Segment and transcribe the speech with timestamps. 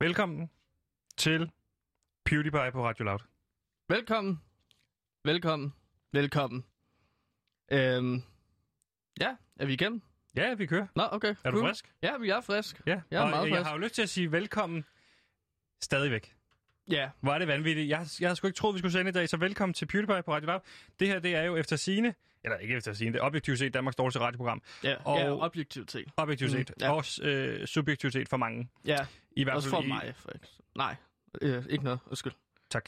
[0.00, 0.50] Velkommen
[1.16, 1.50] til
[2.24, 3.18] PewDiePie på Radio Loud.
[3.88, 4.40] Velkommen.
[5.24, 5.74] Velkommen.
[6.12, 6.64] Velkommen.
[7.72, 8.22] Øhm,
[9.20, 10.02] ja, er vi igennem?
[10.36, 10.86] Ja, vi kører.
[10.96, 11.34] Nå, okay.
[11.44, 11.92] Er du frisk?
[12.02, 12.80] Ja, vi er frisk.
[12.86, 13.66] Ja, Jeg er og meget jeg frisk.
[13.66, 14.84] har jo lyst til at sige velkommen
[15.82, 16.34] stadigvæk.
[16.90, 17.88] Ja, Hvor er det vanvittigt.
[17.88, 20.22] Jeg, jeg havde sgu ikke troet, vi skulle sende i dag, så velkommen til PewDiePie
[20.22, 20.60] på Radio Loud.
[21.00, 22.14] Det her, det er jo efter sine,
[22.44, 24.62] eller ikke efter sine, det er objektivt set Danmarks dårligste radioprogram.
[24.84, 26.08] ja, Og- ja objektivt set.
[26.16, 26.72] Objektivt Mm, set.
[26.80, 26.92] ja.
[26.92, 28.68] Og øh, subjektivt set for mange.
[28.84, 29.06] Ja,
[29.36, 30.14] I hvert også fald for i, mig.
[30.16, 30.48] For eksempel.
[30.76, 30.96] Nej,
[31.42, 31.98] øh, ikke noget.
[32.06, 32.32] Undskyld.
[32.70, 32.84] Tak.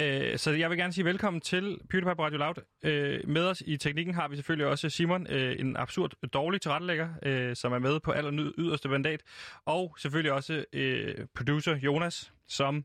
[0.00, 2.54] Øh, så jeg vil gerne sige velkommen til PewDiePie Radio Loud.
[2.84, 7.08] Øh, med os i teknikken har vi selvfølgelig også Simon, øh, en absurd dårlig tilrettelægger,
[7.22, 9.22] øh, som er med på aller yderste mandat.
[9.64, 12.84] Og selvfølgelig også øh, producer Jonas, som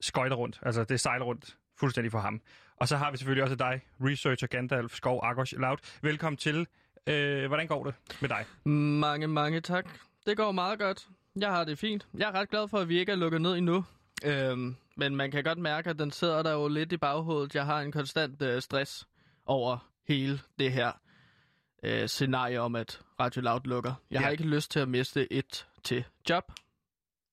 [0.00, 0.60] skøjter rundt.
[0.62, 2.40] Altså det sejler rundt fuldstændig for ham.
[2.80, 5.76] Og så har vi selvfølgelig også dig, researcher Gandalf Skov Argos Loud.
[6.02, 6.66] Velkommen til.
[7.06, 8.44] Øh, hvordan går det med dig?
[8.64, 9.88] Mange, mange tak.
[10.26, 11.06] Det går meget godt.
[11.40, 12.06] Jeg har det fint.
[12.18, 13.84] Jeg er ret glad for, at vi ikke er lukket ned endnu.
[14.24, 17.54] Øhm, men man kan godt mærke, at den sidder der jo lidt i baghovedet.
[17.54, 19.06] Jeg har en konstant øh, stress
[19.46, 20.92] over hele det her
[21.82, 23.94] øh, scenarie om, at Radio Loud lukker.
[24.10, 24.24] Jeg ja.
[24.24, 26.52] har ikke lyst til at miste et til job.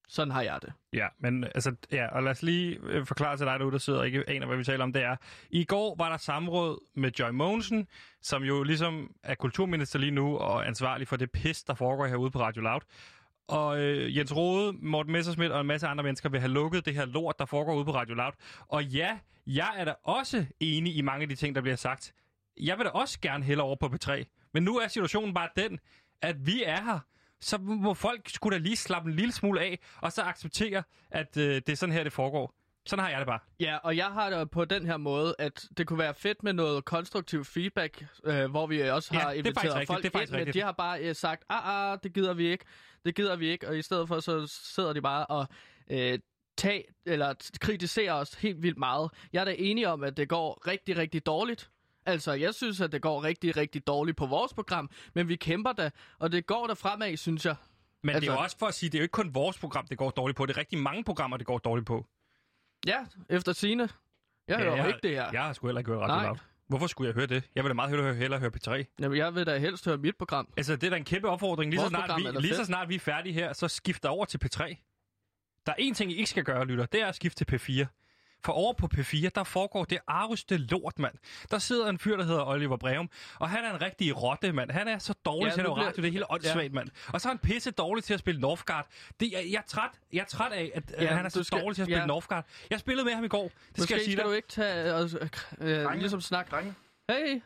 [0.10, 0.74] Sådan har jeg det.
[0.94, 4.00] Ja, men altså, ja, og lad os lige øh, forklare til dig derude, der sidder
[4.00, 5.16] og ikke aner, hvad vi taler om, det er.
[5.50, 7.88] I går var der samråd med Joy Mogensen,
[8.22, 12.32] som jo ligesom er kulturminister lige nu og ansvarlig for det pis, der foregår herude
[12.32, 12.82] på Radio Loud.
[13.48, 16.94] Og øh, Jens Rode, Morten Messersmith og en masse andre mennesker vil have lukket det
[16.94, 18.32] her lort, der foregår ude på Radio Loud.
[18.68, 22.14] Og ja, jeg er da også enig i mange af de ting, der bliver sagt.
[22.60, 24.24] Jeg vil da også gerne hælde over på P3.
[24.54, 25.80] Men nu er situationen bare den,
[26.22, 27.00] at vi er her.
[27.42, 31.38] Så må folk skulle da lige slappe en lille smule af, og så acceptere, at
[31.38, 32.54] øh, det er sådan her, det foregår.
[32.86, 33.40] Sådan har jeg det bare.
[33.60, 36.54] Ja, og jeg har det på den her måde, at det kunne være fedt med
[36.54, 40.04] noget konstruktiv feedback, øh, hvor vi også Ja, har det er faktisk inviteret rigtigt, folk
[40.04, 40.54] det er ind, men rigtigt.
[40.54, 42.66] de har bare øh, sagt, ah, ah, det gider vi ikke,
[43.06, 45.48] det gider vi ikke, og i stedet for så sidder de bare og
[45.92, 46.20] øh,
[46.58, 49.12] tag, eller kritiserer os helt vildt meget.
[49.34, 51.70] Jeg er da enig om, at det går rigtig, rigtig dårligt.
[52.08, 55.72] Altså, jeg synes, at det går rigtig, rigtig dårligt på vores program, men vi kæmper
[55.72, 57.56] da, og det går der fremad, synes jeg.
[58.04, 59.34] Men altså, det er jo Altså- også for at sige, det er jo ikke kun
[59.36, 60.46] vores program, det går dårligt på.
[60.46, 62.06] Det er rigtig mange programmer, det går dårligt på.
[62.88, 63.90] Ja, efter sine.
[64.48, 65.30] Jeg hører jeg, ikke det her.
[65.32, 66.26] Jeg har sgu heller ikke hørt Radio Nej.
[66.26, 66.38] Loud.
[66.68, 67.44] Hvorfor skulle jeg høre det?
[67.56, 68.96] Jeg vil da meget hellere høre, hellere høre P3.
[69.00, 70.48] Jamen, jeg vil da helst høre mit program.
[70.58, 71.72] Altså, det er da en kæmpe opfordring.
[71.72, 74.40] Lige, så snart, vi, lige så snart vi er færdige her, så skifter over til
[74.46, 74.58] P3.
[75.66, 76.86] Der er én ting, I ikke skal gøre, lytter.
[76.86, 77.86] Det er at skifte til P4.
[78.48, 81.14] For over på P4, der foregår det arveste lort, mand.
[81.52, 83.10] Der sidder en fyr, der hedder Oliver Breum,
[83.40, 84.72] og han er en rigtig rotte, mand.
[84.72, 86.74] Han er så dårlig Ja, ja, til at lave bliver- radio, det er helt åndssvagt,
[86.74, 86.90] mand.
[87.14, 88.88] Og så er han pisse dårlig til at spille Northgard.
[89.20, 91.44] Det, jeg, jeg, er træt, jeg er træt af, at Ja, ja, han er så
[91.44, 92.02] skal- dårlig til at spille ja.
[92.02, 92.08] ja.
[92.08, 92.46] Northgard.
[92.70, 93.44] Jeg spillede med ham i går.
[93.44, 94.30] Det Måske skal jeg sige skal dig.
[94.32, 95.04] du ikke tage og
[95.62, 96.00] øh, Drenge.
[96.00, 96.52] ligesom snakke.
[96.52, 96.74] Drenge,
[97.10, 97.42] Hey,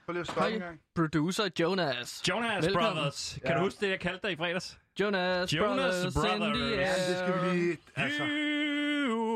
[0.59, 0.79] gang.
[0.95, 2.22] producer Jonas.
[2.29, 2.94] Jonas Velkommen.
[2.94, 3.39] Brothers.
[3.45, 3.57] Kan Ja.
[3.57, 4.78] du huske det, jeg kaldte dig i fredags?
[5.00, 6.57] Jonas, Jonas Brothers, Brothers.
[6.72, 6.79] Ja.
[6.79, 7.78] Ja, det skal vi lige...
[7.95, 8.23] Altså,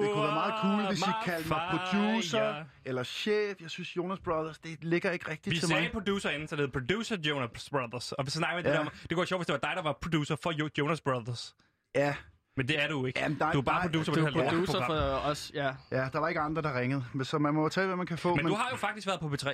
[0.05, 3.61] det kunne være meget cool, hvis I kaldte mig producer eller chef.
[3.61, 5.91] Jeg synes, Jonas Brothers, det ligger ikke rigtigt Vi til sagde mig.
[5.91, 8.11] producer inden, så det hedder producer Jonas Brothers.
[8.11, 8.71] Og så snakker vi Ja.
[8.73, 10.69] det om, det kunne være sjovt, hvis det var dig, der var producer for Jo-
[10.77, 11.55] Jonas Brothers.
[11.95, 12.15] Ja,
[12.57, 13.19] Men det er du ikke.
[13.19, 14.93] Jamen, nej, du er bare nej, producer Du på det her producer for
[15.29, 15.71] os, ja.
[15.91, 17.05] ja, der var ikke andre, der ringede.
[17.13, 18.35] Men Så man må tage, hvad man kan få.
[18.35, 19.47] Men du har jo faktisk været på P3.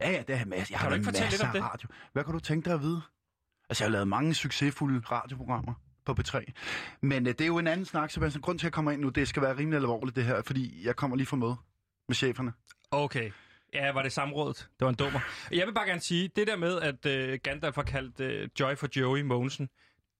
[0.00, 0.66] Ja, ja, det har masser.
[0.74, 1.88] Jeg har du lavet ikke fortælle masser lidt om af radio.
[2.12, 3.02] Hvad kan du tænke dig at vide?
[3.70, 5.74] Altså, jeg har lavet mange succesfulde radioprogrammer
[6.14, 6.44] på P3.
[7.00, 8.42] Men øh, det er jo en anden snak, Sebastian.
[8.42, 10.42] Grund til, at jeg kommer ind nu, det skal være rimelig alvorligt, det her.
[10.42, 11.56] Fordi jeg kommer lige fra møde
[12.08, 12.52] med cheferne.
[12.90, 13.30] Okay.
[13.74, 14.56] Ja, var det samrådet?
[14.56, 15.20] Det var en dummer.
[15.52, 18.74] Jeg vil bare gerne sige, det der med, at øh, Gandalf har kaldt øh, Joy
[18.76, 19.68] for Joey Mogensen,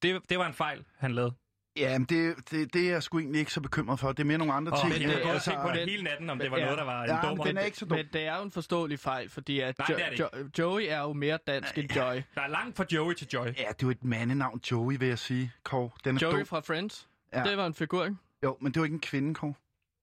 [0.03, 1.35] det, det var en fejl, han lavede.
[1.81, 4.09] Ja, men det, det, det er jeg sgu egentlig ikke så bekymret for.
[4.13, 4.93] Det er mere nogle andre Oh, ting.
[4.93, 6.63] men jeg har det- altså, tænkt på det hele natten, om det var ja.
[6.65, 7.45] noget, der var en Ja, dummer.
[7.45, 7.97] den er ikke så dum.
[7.97, 10.51] Men det er jo en forståelig fejl, fordi at Nej, jo- det er det jo-
[10.59, 12.15] Joey er jo mere dansk end Joy.
[12.35, 13.47] Der er langt fra Joey til Joy.
[13.47, 15.91] Ja, det er jo et mandenavn, Joey, vil jeg sige, Kåre.
[16.05, 16.47] Den er Joey dum.
[16.47, 17.43] fra Friends, Ja.
[17.43, 18.17] det var en figur, ikke?
[18.45, 19.55] Jo, men det er jo ikke en kvinde, Kåre.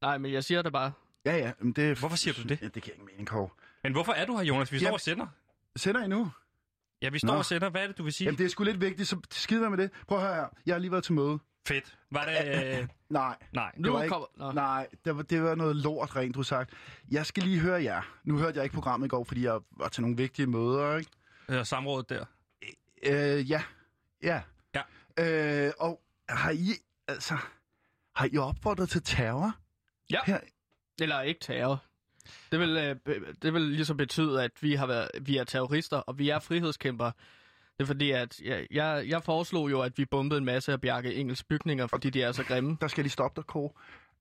[0.01, 0.91] Nej, men jeg siger det bare.
[1.25, 1.99] Ja, ja, men det...
[1.99, 2.61] Hvorfor siger du det?
[2.61, 3.49] Ja, det giver ingen mening, Kåre.
[3.83, 4.71] Men hvorfor er du her, Jonas?
[4.71, 5.27] Vi står og sender.
[5.75, 6.31] Sender I nu?
[7.01, 7.37] Ja, vi står Nå.
[7.37, 7.69] og sender.
[7.69, 8.25] Hvad er det, du vil sige?
[8.25, 9.91] Jamen, det er sgu lidt vigtigt, så skid med det.
[10.07, 10.45] Prøv at høre her.
[10.66, 11.39] Jeg har lige været til møde.
[11.67, 11.97] Fedt.
[12.11, 12.79] Var det...
[12.79, 12.87] Øh...
[13.09, 13.72] Nej, Nej.
[13.78, 14.16] Nu var ikke-.
[14.37, 14.52] Nå.
[14.52, 16.73] nej, det var, det var noget lort, rent du har sagt.
[17.11, 18.02] Jeg skal lige høre jer.
[18.23, 21.11] Nu hørte jeg ikke programmet i går, fordi jeg var til nogle vigtige møder, ikke?
[21.49, 22.25] Øh, samrådet der.
[23.03, 23.61] Øh, ja.
[24.23, 24.41] Ja.
[24.75, 24.81] Ja.
[25.67, 26.69] Øh, og har I,
[27.08, 27.37] altså,
[28.16, 29.55] har I opfordret til terror?
[30.11, 30.19] Ja.
[30.25, 30.40] Her?
[31.02, 31.84] Eller ikke terror.
[32.52, 36.19] Det vil, øh, det vil ligesom betyde, at vi, har været, vi er terrorister, og
[36.19, 37.11] vi er frihedskæmpere.
[37.78, 40.82] Det er fordi, at jeg, jeg, jeg foreslog jo, at vi bombede en masse af
[40.82, 42.78] Bjarke Engels bygninger, fordi de er så grimme.
[42.82, 43.72] Der skal lige stoppe dig, Kåre.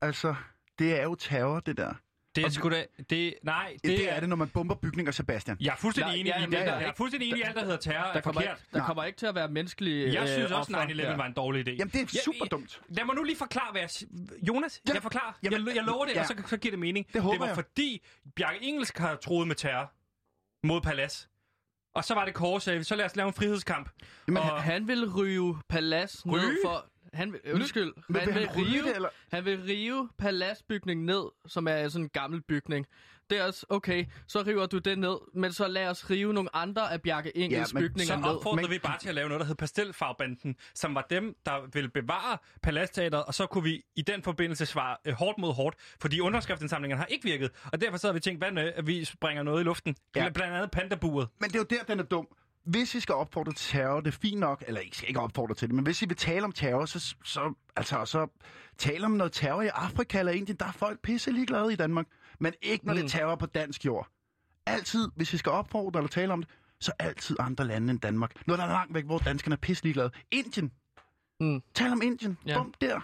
[0.00, 0.34] Altså,
[0.78, 1.94] det er jo terror, det der.
[2.36, 2.84] Det er sgu da...
[3.10, 5.56] Det, nej, Det, det er det, når man bomber bygninger, Sebastian.
[5.60, 6.52] Jeg er fuldstændig enig ja, i det.
[6.52, 8.58] der er Jeg er fuldstændig enig i alt, der hedder terror, Der er kommer, forkert.
[8.58, 11.16] ikke, der kommer ikke til at være menneskelige Jeg synes øh, også, ofre 9-11 her.
[11.16, 11.72] var en dårlig idé.
[11.72, 12.80] Jamen, det er Ja, super dumt.
[12.88, 13.90] Lad mig nu lige forklare, hvad jeg...
[14.48, 14.92] Jonas, Ja.
[14.94, 15.32] jeg forklarer.
[15.42, 16.20] Jamen, jeg, jeg lover det, ja.
[16.20, 17.06] og så, så giver det mening.
[17.12, 17.54] Det håber det var jeg.
[17.54, 18.02] fordi,
[18.36, 19.92] Bjarke Engelsk har troet med terror
[20.66, 21.28] mod Palas.
[21.96, 23.88] Og så var det Kåre sagde, så lad os lave en frihedskamp.
[24.28, 26.56] Jamen, Og- Han vil rive palads ned Ryge?
[26.64, 26.86] for...
[27.16, 29.08] Han vil, undskyld, Men han vil vil, han rive, det, eller?
[29.32, 32.86] han vil rive paladsbygningen ned, som er sådan en gammel bygning.
[33.30, 36.56] Det er også, okay, så river du det ned, men så lad os rive nogle
[36.56, 38.28] andre af Bjarke Engels men bygninger Så ned.
[38.28, 41.66] opfordrede Men- vi bare til at lave noget, der hed Pastelfarbanden, som var dem, der
[41.72, 45.76] ville bevare Paladsteateret, og så kunne vi i den forbindelse svare øh, hårdt mod hårdt,
[46.00, 47.50] fordi underskriftsindsamlingerne har ikke virket.
[47.72, 49.96] Og derfor så har vi tænkt, hvad med, at vi springer noget i luften?
[50.16, 50.22] Ja.
[50.24, 50.30] Ja.
[50.30, 51.28] Blandt andet pandaburet.
[51.40, 52.28] Men det er jo der, den er dum.
[52.66, 55.54] Hvis I skal opfordre til terror, det er fint nok, eller I skal ikke opfordre
[55.54, 58.26] til det, men hvis I vil tale om terror, så, så, altså, så
[58.78, 60.56] tale om noget terror i Afrika eller Indien.
[60.58, 62.06] Der er folk pisse ligeglade i Danmark.
[62.40, 62.96] Men ikke, når mm.
[62.96, 64.08] det er terror på dansk jord.
[64.66, 68.46] Altid, hvis I skal opfordre eller tale om det, så altid andre lande end Danmark.
[68.46, 70.10] Der er langt væk, hvor danskerne er pisse ligeglade.
[70.30, 70.72] Indien.
[71.40, 71.62] Mm.
[71.74, 72.38] Tal om Indien.
[72.46, 72.58] Ja.
[72.58, 73.00] Bum, der.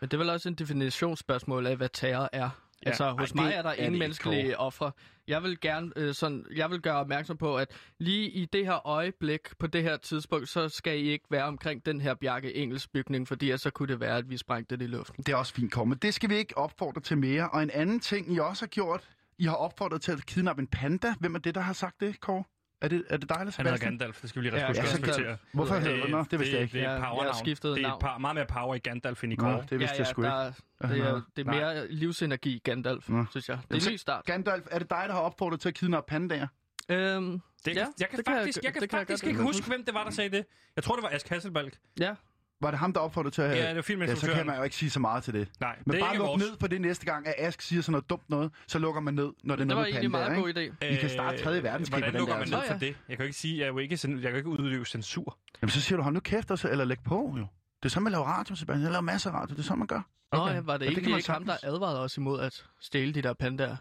[0.00, 2.50] Men det er vel også en definitionsspørgsmål af, hvad terror er.
[2.84, 2.88] Ja.
[2.88, 4.92] Altså, hos Ej, det mig er der er ingen menneskelige ofre.
[5.28, 8.86] Jeg vil gerne øh, sådan, jeg vil gøre opmærksom på, at lige i det her
[8.86, 12.88] øjeblik, på det her tidspunkt, så skal I ikke være omkring den her Bjarke Engels
[12.88, 15.24] bygning, fordi så kunne det være, at vi sprængte det i luften.
[15.24, 16.02] Det er også fint kommet.
[16.02, 17.50] Det skal vi ikke opfordre til mere.
[17.50, 19.08] Og en anden ting, I også har gjort,
[19.38, 21.14] I har opfordret til at kidnappe en panda.
[21.20, 22.44] Hvem er det, der har sagt det, Kåre?
[22.82, 23.90] Er det, er det dig eller Han hedder Sebastian?
[23.92, 25.36] Gandalf, det skal vi lige Ja, ja, respektere.
[25.52, 26.10] Hvorfor Det- hedder det?
[26.10, 26.72] Nå, det vidste jeg ikke.
[26.72, 27.36] Det er Ja, et jeg har powernavn.
[27.36, 28.00] skiftet Det er navn.
[28.00, 29.64] par, meget mere power i Gandalf end i Kåre.
[29.70, 30.34] det vidste jeg sgu ikke.
[30.34, 30.52] er-
[30.88, 31.58] det, er, det er Nej.
[31.60, 33.24] mere livsenergi i Gandalf, Nå.
[33.30, 33.58] synes jeg.
[33.70, 34.24] Det er en ny start.
[34.24, 36.46] Gandalf, er det dig, der har opfordret til at kidnappe pandaer?
[36.88, 39.26] Øhm, Det, Ja, jeg kan det kan jeg- faktisk, jeg kan det kan jeg faktisk
[39.26, 39.58] ikke huske.
[39.62, 40.44] huske, hvem det var, der sagde det.
[40.76, 41.72] Jeg tror, det var Ask Hasselbalg.
[42.00, 42.14] ja,
[42.60, 43.50] Var det ham, der opfordrede til at...
[43.50, 44.36] Ja, det var ja, så filminstruktøren.
[44.36, 45.48] kan man jo ikke sige så meget til det.
[45.60, 46.42] Nej, Men det bare luk vores.
[46.42, 49.14] ned for det næste gang, at Ask siger sådan noget dumt noget, så lukker man
[49.14, 50.70] ned, når det er det noget var med egentlig en pandaer, meget ikke?
[50.72, 50.86] god idé.
[50.94, 52.56] I kan starte tredje verdenskrig Hvordan på den lukker der, man altså.
[52.56, 52.96] ned Nå, for det?
[53.08, 55.38] Jeg kan jo ikke sige, jeg, jo ikke, jeg kan ikke udøve censur.
[55.62, 57.46] Jamen, så siger du, hold nu kæft, og så, eller læg på, jo.
[57.82, 58.82] Det er sådan, man laver radio, Sebastian.
[58.82, 59.52] Jeg laver masser af radio.
[59.54, 60.02] Det er sådan, man gør.
[60.32, 60.54] Nå, Okay.
[60.54, 62.64] ja, var det Ja, det kan egentlig man ikke ham, der advarede os imod at
[62.80, 63.76] stjæle de der pandaer?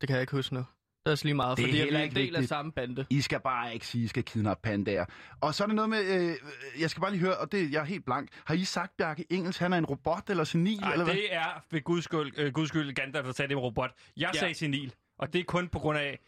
[0.00, 0.64] Det kan jeg ikke huske nu.
[1.06, 2.48] Det er også lige meget, Det er fordi vi er en ikke del af vigtigt.
[2.48, 3.06] samme bande.
[3.10, 5.04] I skal bare ikke sige, at I skal kidnappe pandaer.
[5.40, 6.34] Og så er det noget med, øh,
[6.80, 8.28] jeg skal bare lige høre, og det jeg er helt blank.
[8.44, 11.14] Har I sagt, Bjarke Engels, han er en robot eller senil, Ej, eller hvad?
[11.14, 13.90] det er ved guds skyld, øh, guds skyld Gandalf, der sagde det med robot.
[14.16, 14.38] Jeg Ja.
[14.38, 16.18] sagde senil, og det er kun på grund af,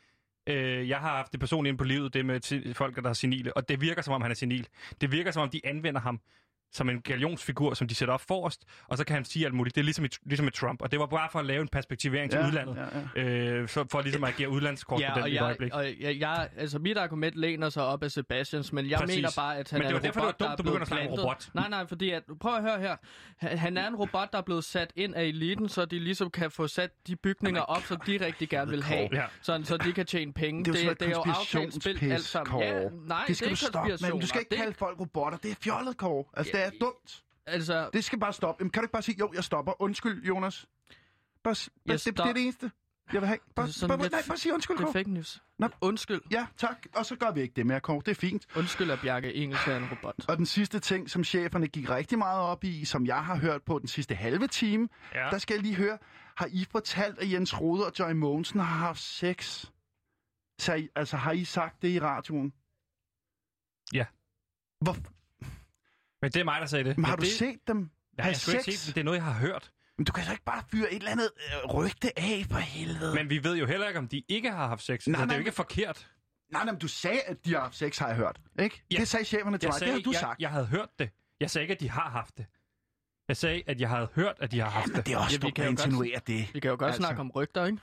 [0.48, 3.56] øh, jeg har haft det personligt inde på livet, det med folk, der er senile,
[3.56, 4.68] og det virker som om, han er senil.
[5.00, 6.20] Det virker som om, de anvender ham
[6.72, 9.74] som en galionsfigur, som de sætter op forrest, og så kan han sige alt muligt.
[9.74, 11.68] Det er ligesom i, ligesom med Trump, og det var bare for at lave en
[11.68, 12.76] perspektivering til Ja, udlandet.
[13.16, 15.72] ja, Øh, så for ligesom at agere udlandskorrespondent Ja, og i et jeg, øjeblik.
[15.74, 19.16] og jeg, jeg, altså mit argument læner sig op af Sebastians, men jeg Præcis.
[19.16, 20.56] mener bare, at han Men det er en derfor, det var robot, der dumt, er
[20.56, 21.48] du begynder at snakke robot.
[21.54, 22.96] Nej, nej, fordi at, prøv at høre her.
[23.56, 26.50] Han, er en robot, der er blevet sat ind af eliten, så de ligesom kan
[26.50, 29.24] få sat de bygninger op, som de rigtig gerne vil have, Ja.
[29.42, 30.64] sådan, så de kan tjene penge.
[30.64, 32.60] Det er jo det, det er jo aftalt spil alt sammen.
[32.62, 33.96] Ja, nej, det skal det du er stoppe med.
[33.96, 34.56] Du skal ikke konspirationer.
[34.64, 35.38] kalde folk robotter.
[35.38, 36.24] Det er fjollet, Kåre.
[36.36, 37.24] Altså, det er dumt.
[37.46, 38.60] Altså, Det skal bare stoppe.
[38.62, 39.82] Jamen, kan du ikke bare sige, jo, jeg stopper.
[39.82, 40.66] Undskyld, Jonas.
[41.44, 41.54] Bare,
[41.86, 42.70] bare, det, det, er det eneste,
[43.12, 43.38] jeg vil have.
[43.54, 44.92] Bare, er sådan bare, lidt- nej, bare sige undskyld, det er Kåre.
[44.92, 45.42] fake news.
[45.58, 45.68] Nå.
[45.80, 46.20] Undskyld.
[46.30, 46.86] Ja, tak.
[46.94, 48.02] Og så gør vi ikke det mere, Kåre.
[48.06, 48.46] Det er fint.
[48.56, 50.14] Undskyld, at Bjarke Engels er en robot.
[50.28, 53.62] Og den sidste ting, som cheferne gik rigtig meget op i, som jeg har hørt
[53.62, 55.28] på den sidste halve time, Ja.
[55.30, 55.98] der skal jeg lige høre,
[56.36, 59.66] har I fortalt, at Jens Rode og Joy Mogensen har haft sex?
[60.60, 62.52] Så I, altså, har I sagt det i radioen?
[63.94, 64.06] Ja.
[64.80, 64.96] Hvor,
[66.22, 66.96] Men det er mig, der sagde det.
[66.98, 67.86] men har Men du det, set dem Ja,
[68.16, 68.80] jeg have skulle ikke sex?
[68.80, 69.70] se det, men det er noget, jeg har hørt.
[69.98, 71.30] Men du kan så ikke bare fyre et eller andet
[71.64, 73.14] øh, rygte af for helvede.
[73.14, 75.06] Men vi ved jo heller ikke, om de ikke har haft sex.
[75.06, 76.08] Nej, Nej, det er nej, jo ikke forkert.
[76.52, 78.40] Nej, nej, men du sagde, at de har haft sex, har jeg hørt.
[78.58, 78.82] Ikke?
[78.92, 78.96] Ja.
[78.96, 79.78] Det sagde cheferne til Jeg mig.
[79.78, 80.40] sagde, det har du jeg, sagt.
[80.40, 81.10] jeg havde hørt det.
[81.40, 82.46] Jeg sagde ikke, at de har haft det.
[83.28, 85.06] Jeg sagde, at jeg havde hørt, at de har haft Men det.
[85.06, 86.54] det er også Ja, vi kan at jo godt- insinuere det.
[86.54, 86.98] Vi kan jo godt Altså.
[87.00, 87.78] snakke om rygter, ikke?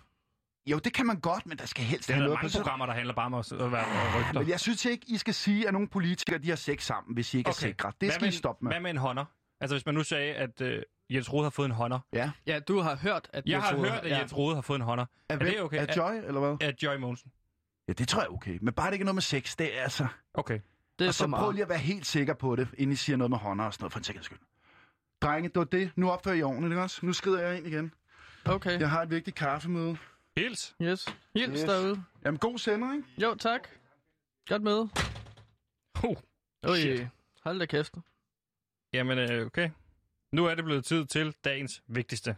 [0.68, 2.86] Jo, det kan man godt, men der skal helst er der noget på mange programmer,
[2.86, 4.40] der handler bare om at at være rygter.
[4.40, 7.34] Men jeg synes ikke, I skal sige, at nogle politikere de har sex sammen, hvis
[7.34, 7.56] I ikke okay.
[7.56, 7.92] er sikre.
[8.02, 8.72] Det skal hvad I stoppe med.
[8.72, 9.26] Hvad med en hånder?
[9.62, 10.68] Altså, hvis man nu sagde, at uh,
[11.10, 12.00] Jens Rode har fået en hånder.
[12.14, 12.32] Ja.
[12.48, 13.44] Ja, du har hørt, at...
[13.46, 14.18] Jeg har troede- hørt, at ja.
[14.20, 15.06] Jens Rode har fået en hånder.
[15.30, 15.88] Er, Er det okay?
[15.88, 16.58] Er Joy, eller hvad?
[16.68, 17.32] Af Joy Mogensen.
[17.88, 18.58] Ja, det tror jeg er okay.
[18.62, 20.08] Men bare det ikke er noget med sex, det er altså...
[20.34, 20.60] Okay.
[21.00, 21.56] Det er Og så for prøv meget.
[21.56, 23.84] lige at være helt sikker på det, inden I siger noget med hånder og sådan
[23.84, 24.40] noget, for en sikkerheds skyld.
[25.22, 25.92] Drenge, det var det.
[25.96, 27.06] Nu opfører I ordentligt, ikke også?
[27.06, 27.94] Nu skrider jeg ind igen.
[28.46, 29.98] Okay, Jeg har et vigtigt kaffemøde.
[30.38, 30.76] Hils.
[30.82, 31.06] yes.
[31.36, 31.62] Hils Yes.
[31.62, 32.04] derude.
[32.26, 33.08] Jamen, god sender, ikke?
[33.22, 33.70] Jo, tak.
[34.48, 34.90] Godt møde.
[36.04, 36.16] Uh.
[36.64, 37.08] Oj, Shit.
[37.44, 37.94] hold da kæft.
[38.94, 39.70] Jamen, øh, okay.
[40.32, 42.36] Nu er det blevet tid til dagens vigtigste.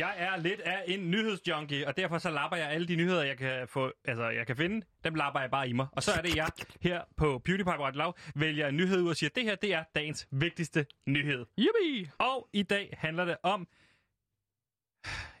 [0.00, 3.36] Jeg er lidt af en nyhedsjunkie, og derfor så lapper jeg alle de nyheder, jeg
[3.36, 4.86] kan, få, altså, jeg kan finde.
[5.04, 5.86] Dem lapper jeg bare i mig.
[5.92, 6.48] Og så er det, jeg
[6.80, 9.84] her på PewDiePie på Lav vælger en nyhed ud og siger, det her det er
[9.94, 11.46] dagens vigtigste nyhed.
[11.58, 12.12] Yippie!
[12.18, 13.68] Og i dag handler det om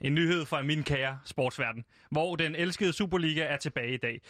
[0.00, 4.20] en nyhed fra min kære sportsverden, hvor den elskede Superliga er tilbage i dag.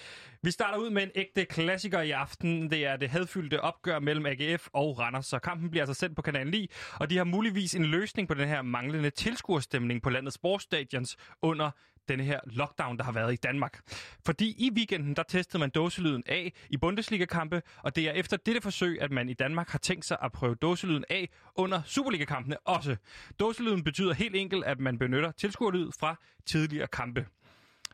[0.42, 2.70] Vi starter ud med en ægte klassiker i aften.
[2.70, 6.22] Det er det hadfyldte opgør mellem AGF og Randers, så kampen bliver altså sendt på
[6.22, 10.34] kanalen 9, og de har muligvis en løsning på den her manglende tilskuerstemning på landets
[10.34, 11.70] sportsstadions under
[12.10, 13.80] denne her lockdown, der har været i Danmark.
[14.26, 18.60] Fordi i weekenden, der testede man dåselyden af i Bundesliga-kampe, og det er efter dette
[18.60, 22.96] forsøg, at man i Danmark har tænkt sig at prøve dåselyden af under Superliga-kampene også.
[23.40, 27.26] Dåselyden betyder helt enkelt, at man benytter tilskuerlyd fra tidligere kampe.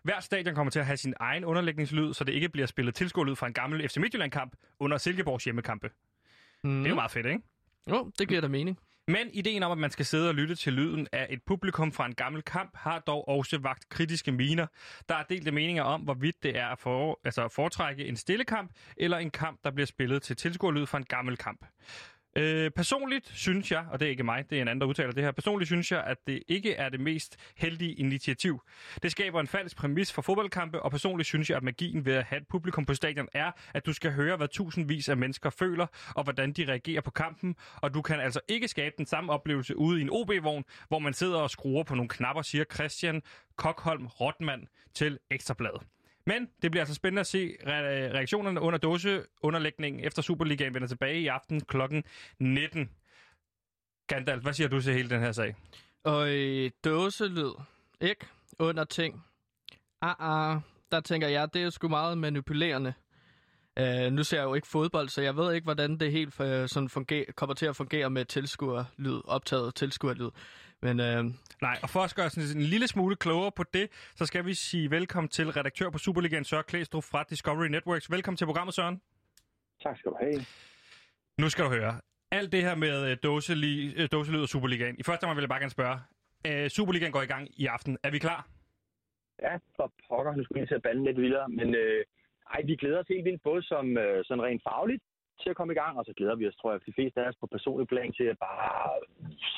[0.02, 3.37] Hver stadion kommer til at have sin egen underlægningslyd, så det ikke bliver spillet tilskuerlyd
[3.37, 5.90] fra en gammel FC Midtjylland-kamp under Silkeborgs hjemmekampe.
[6.64, 6.78] Mm.
[6.78, 7.40] Det er jo meget fedt, ikke?
[7.90, 8.78] Jo, det giver da mening.
[9.08, 12.06] Men ideen om, at man skal sidde og lytte til lyden af et publikum fra
[12.06, 14.66] en gammel kamp, har dog også vagt kritiske miner.
[15.08, 18.44] Der er delte meninger om, hvorvidt det er at for, altså at foretrække en stille
[18.44, 21.66] kamp, eller en kamp, der bliver spillet til tilskuerlyd fra en gammel kamp.
[22.37, 25.12] Øh, personligt synes jeg, og det er ikke mig, det er en anden, der udtaler
[25.12, 28.62] det her, personligt synes jeg, at det ikke er det mest heldige initiativ.
[29.02, 32.25] Det skaber en falsk præmis for fodboldkampe, og personligt synes jeg, at magien ved at
[32.25, 35.87] have et publikum på stadion er, at du skal høre, hvad tusindvis af mennesker føler,
[36.14, 39.76] og hvordan de reagerer på kampen, og du kan altså ikke skabe den samme oplevelse
[39.76, 43.23] ude i en OB-vogn, hvor man sidder og skruer på nogle knapper, siger Christian
[43.57, 45.96] Kokholm Rotman til Ekstrabladet.
[46.26, 51.26] Men det bliver altså spændende at se reaktionerne under dåseunderlægningen efter Superligaen vender tilbage i
[51.26, 51.76] aften kl.
[52.38, 52.90] 19.
[54.06, 55.54] Gandalf, hvad siger du til hele den her sag?
[56.04, 57.50] Og i dåselyd,
[58.00, 58.26] ikke?
[58.59, 59.25] Under ting.
[60.02, 60.61] Ah, ah,
[60.92, 62.95] der tænker jeg, det er sgu meget manipulerende.
[63.80, 66.47] Uh, nu ser jeg jo ikke fodbold, så jeg ved ikke, hvordan det helt uh,
[66.66, 70.30] sådan funger- kommer til at fungere med tilskuerlyd, optaget tilskuerlyd.
[70.87, 71.25] Men, øh...
[71.66, 73.87] Nej, og for at gøre sådan en lille smule klogere på det,
[74.19, 78.11] så skal vi sige velkommen til redaktør på Superligaen, Søren Klæstrup fra Discovery Networks.
[78.11, 79.00] Velkommen til programmet, Søren.
[79.83, 80.40] Tak skal du have.
[81.40, 81.93] Nu skal du høre.
[82.31, 84.97] Alt det her med øh, dåselyd, øh, dåselyd og Superligaen.
[84.99, 85.99] I første omgang vil jeg bare gerne spørge.
[86.47, 87.99] Øh, Superligaen går i gang i aften.
[88.02, 88.40] Er vi klar?
[89.43, 90.37] Ja, for pokker.
[90.37, 91.49] Nu skal vi lige til at bande lidt vildere.
[91.49, 92.05] Men øh,
[92.55, 95.02] ej, vi glæder os helt vildt, både som øh, sådan rent fagligt,
[95.43, 97.28] til at komme i gang, og så glæder vi os, tror jeg, de fleste af
[97.28, 98.90] os på personlig plan til at bare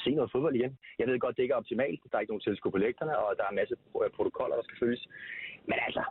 [0.02, 0.78] se noget fodbold igen.
[0.99, 2.00] Jeg ved godt, det ikke er optimalt.
[2.11, 3.75] Der er ikke nogen tilskud på lægterne, og der er en masse
[4.16, 5.02] protokoller, der skal følges.
[5.70, 6.02] Men altså,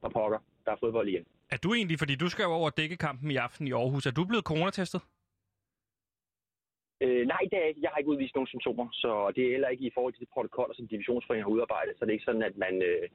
[0.00, 1.24] for pokker, der er fodbold igen.
[1.54, 4.10] Er du egentlig, fordi du skal jo over dække kampen i aften i Aarhus, er
[4.10, 5.02] du blevet coronatestet?
[7.04, 7.80] Øh, nej, det er ikke.
[7.82, 10.34] Jeg har ikke udvist nogen symptomer, så det er heller ikke i forhold til de
[10.34, 11.94] protokoller, som divisionsforeningen har udarbejdet.
[11.94, 13.06] Så det er ikke sådan, at man, øh,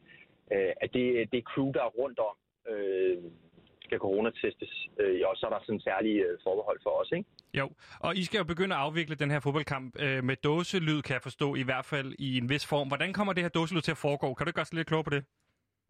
[0.54, 2.36] øh, at det, det crew, der er rundt om,
[2.72, 3.18] øh,
[3.88, 7.30] skal coronatestes, øh, og så er der sådan særlige øh, forbehold for os, ikke?
[7.60, 7.68] Jo,
[8.00, 11.22] og I skal jo begynde at afvikle den her fodboldkamp øh, med dåselyd, kan jeg
[11.22, 12.88] forstå, i hvert fald i en vis form.
[12.88, 14.34] Hvordan kommer det her dåselyd til at foregå?
[14.34, 15.24] Kan du gøre os lidt klogere på det?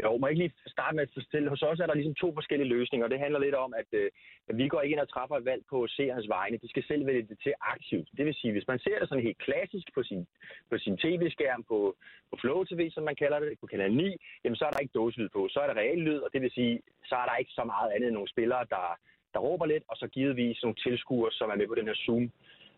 [0.03, 1.49] Jo, må jeg ikke lige starte med at fortælle.
[1.49, 3.07] Hos os er der ligesom to forskellige løsninger.
[3.07, 4.09] Det handler lidt om, at, øh,
[4.49, 6.57] at vi går ikke ind og træffer et valg på seernes vegne.
[6.57, 8.07] De skal selv vælge det til aktivt.
[8.17, 10.27] Det vil sige, hvis man ser det sådan helt klassisk på sin,
[10.69, 11.95] på sin tv-skærm, på,
[12.29, 14.99] på Flow TV, som man kalder det, på kanal 9, jamen så er der ikke
[14.99, 15.47] dåselyd på.
[15.51, 17.91] Så er der real lyd, og det vil sige, så er der ikke så meget
[17.91, 18.85] andet end nogle spillere, der,
[19.33, 22.31] der råber lidt, og så givetvis nogle tilskuere, som er med på den her Zoom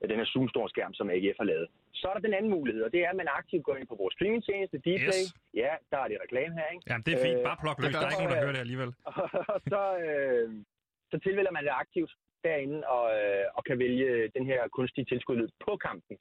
[0.07, 1.67] den her Zoom-skærm, som AGF har lavet.
[1.99, 3.95] Så er der den anden mulighed, og det er, at man aktivt går ind på
[4.01, 5.23] vores streamingtjeneste, Dplay.
[5.23, 5.33] Yes.
[5.63, 6.83] Ja, der er det reklame her, ikke?
[6.89, 7.39] Jamen, det er fint.
[7.49, 7.93] Bare pluk løs.
[7.93, 8.89] Der er ikke nogen, der hører det alligevel.
[9.53, 10.47] og så, øh,
[11.11, 12.11] så tilvælger man det aktivt
[12.47, 16.15] derinde, og, øh, og kan vælge den her kunstige tilskud på kampen.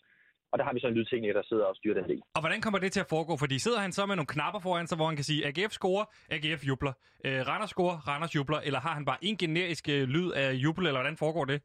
[0.53, 2.21] Og der har vi så en lydtekniker, der sidder og styrer den del.
[2.37, 3.37] Og hvordan kommer det til at foregå?
[3.37, 6.05] Fordi sidder han så med nogle knapper foran sig, hvor han kan sige, AGF scorer,
[6.31, 6.93] AGF jubler.
[7.27, 8.61] Øh, Randers scorer, Randers jubler.
[8.61, 11.63] Eller har han bare en generisk øh, lyd af jubel, eller hvordan foregår det?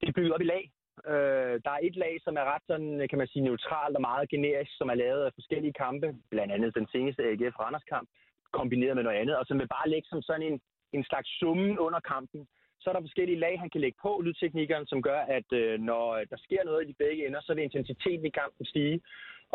[0.00, 0.72] Det er bygget op i lag.
[1.06, 4.28] Øh, der er et lag, som er ret sådan, kan man sige, neutralt og meget
[4.28, 8.08] generisk, som er lavet af forskellige kampe, blandt andet den seneste AGF Randers kamp,
[8.52, 10.60] kombineret med noget andet, og som vil bare lægge som sådan en,
[10.92, 12.46] en slags summen under kampen.
[12.80, 16.06] Så er der forskellige lag, han kan lægge på, lydteknikeren, som gør, at øh, når
[16.30, 19.00] der sker noget i de begge ender, så vil intensiteten i kampen stige.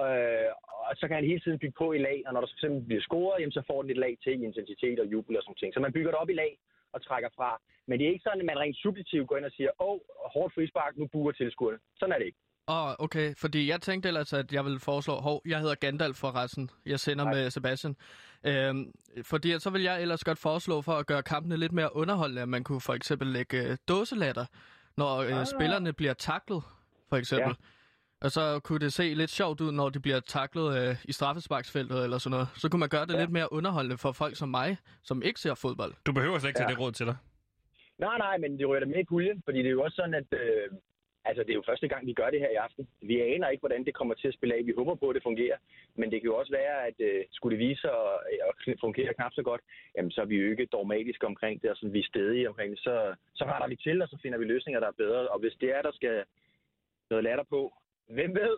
[0.06, 0.50] Øh,
[0.90, 3.02] og så kan han hele tiden bygge på i lag, og når der fx bliver
[3.02, 5.74] scoret, jamen, så får den et lag til i intensitet og jubel og sådan ting.
[5.74, 6.58] Så man bygger det op i lag
[7.00, 7.50] og trækker fra.
[7.88, 10.00] Men det er ikke sådan, at man rent subjektivt går ind og siger, åh, oh,
[10.34, 11.80] hårdt frispark, nu buer tilskuerne.
[12.00, 12.40] Sådan er det ikke.
[12.70, 16.18] Åh, oh, okay, fordi jeg tænkte ellers, at jeg ville foreslå, hov, jeg hedder Gandalf
[16.18, 16.70] for resten.
[16.86, 17.34] Jeg sender Nej.
[17.34, 17.96] med Sebastian.
[18.44, 18.92] Øhm,
[19.24, 22.50] fordi så vil jeg ellers godt foreslå for at gøre kampene lidt mere underholdende, at
[22.50, 24.46] man kunne for eksempel lægge øh, dåselatter,
[24.98, 26.64] når øh, spillerne bliver taklet,
[27.10, 27.56] for eksempel.
[27.60, 27.77] Ja.
[28.22, 32.04] Og så kunne det se lidt sjovt ud, når de bliver taklet øh, i straffesparksfeltet
[32.04, 32.48] eller sådan noget.
[32.56, 33.20] Så kunne man gøre det ja.
[33.20, 35.94] lidt mere underholdende for folk som mig, som ikke ser fodbold.
[36.06, 36.66] Du behøver slet ikke ja.
[36.66, 37.18] tage det råd til dig.
[37.98, 40.14] Nej, nej, men det rører da med i puljen, fordi det er jo også sådan,
[40.14, 40.78] at, øh,
[41.30, 42.88] Altså, det er jo første gang, vi gør det her i aften.
[43.02, 44.66] Vi aner ikke, hvordan det kommer til at spille af.
[44.66, 45.58] Vi håber på, at det fungerer.
[46.00, 48.18] Men det kan jo også være, at øh, skulle det vise sig at,
[48.50, 49.62] at fungere knap så godt,
[49.96, 52.72] jamen, så er vi jo ikke dogmatiske omkring det, og sådan, vi er stedige omkring
[52.72, 52.80] det.
[52.80, 55.28] Så, så retter vi til, og så finder vi løsninger, der er bedre.
[55.28, 56.24] Og hvis det er, der skal
[57.10, 57.74] noget latter på,
[58.08, 58.58] hvem ved?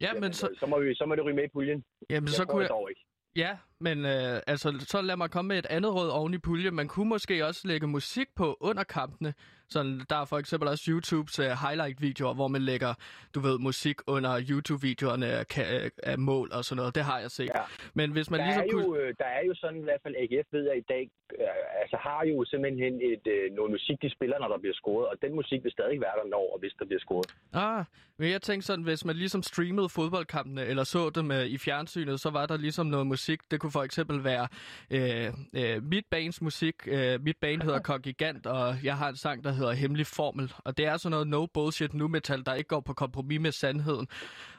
[0.00, 1.84] Ja, men så, så, må vi, så må det ryge med i puljen.
[2.10, 3.04] jamen, så jeg tror kunne jeg, dog ikke.
[3.36, 6.70] Ja, men øh, altså, så lad mig komme med et andet råd oven i pulje.
[6.70, 9.34] Man kunne måske også lægge musik på under kampene.
[9.68, 12.94] Sådan, der er for eksempel også YouTubes uh, highlight-videoer, hvor man lægger,
[13.34, 16.94] du ved, musik under YouTube-videoerne af, ka- af mål og sådan noget.
[16.94, 17.50] Det har jeg set.
[17.54, 17.60] Ja.
[17.94, 18.84] Men hvis man Der ligesom er, kunne...
[18.84, 21.10] jo, øh, der er jo sådan, i hvert fald AGF ved jeg i dag,
[21.40, 21.46] øh,
[21.82, 25.16] altså har jo simpelthen et, øh, noget musik, de spiller, når der bliver scoret, og
[25.22, 27.26] den musik vil stadig være der, når og hvis der bliver scoret.
[27.52, 27.84] Ah,
[28.18, 32.20] men jeg tænkte sådan, hvis man ligesom streamede fodboldkampene, eller så dem uh, i fjernsynet,
[32.20, 33.40] så var der ligesom noget musik.
[33.50, 34.48] Det kunne for eksempel være
[34.90, 36.74] øh, øh, mit bands musik.
[36.86, 40.52] Øh, mit band hedder Kongigant, og jeg har en sang, der hedder Hemmelig Formel.
[40.58, 43.52] Og det er sådan noget no bullshit nu metal, der ikke går på kompromis med
[43.52, 44.08] sandheden.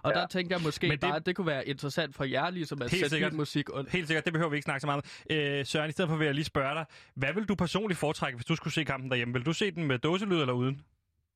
[0.03, 0.19] Og Ja.
[0.19, 2.81] der tænker jeg måske Men det- bare, at det kunne være interessant for jer, ligesom
[2.81, 3.33] at Helt sætte sikkert.
[3.33, 3.91] musik under.
[3.91, 5.35] Helt sikkert, det behøver vi ikke snakke så meget om.
[5.37, 8.35] Øh, Søren, i stedet for vil jeg lige spørge dig, hvad vil du personligt foretrække,
[8.37, 9.33] hvis du skulle se kampen derhjemme?
[9.33, 10.81] Vil du se den med dåselyd eller uden?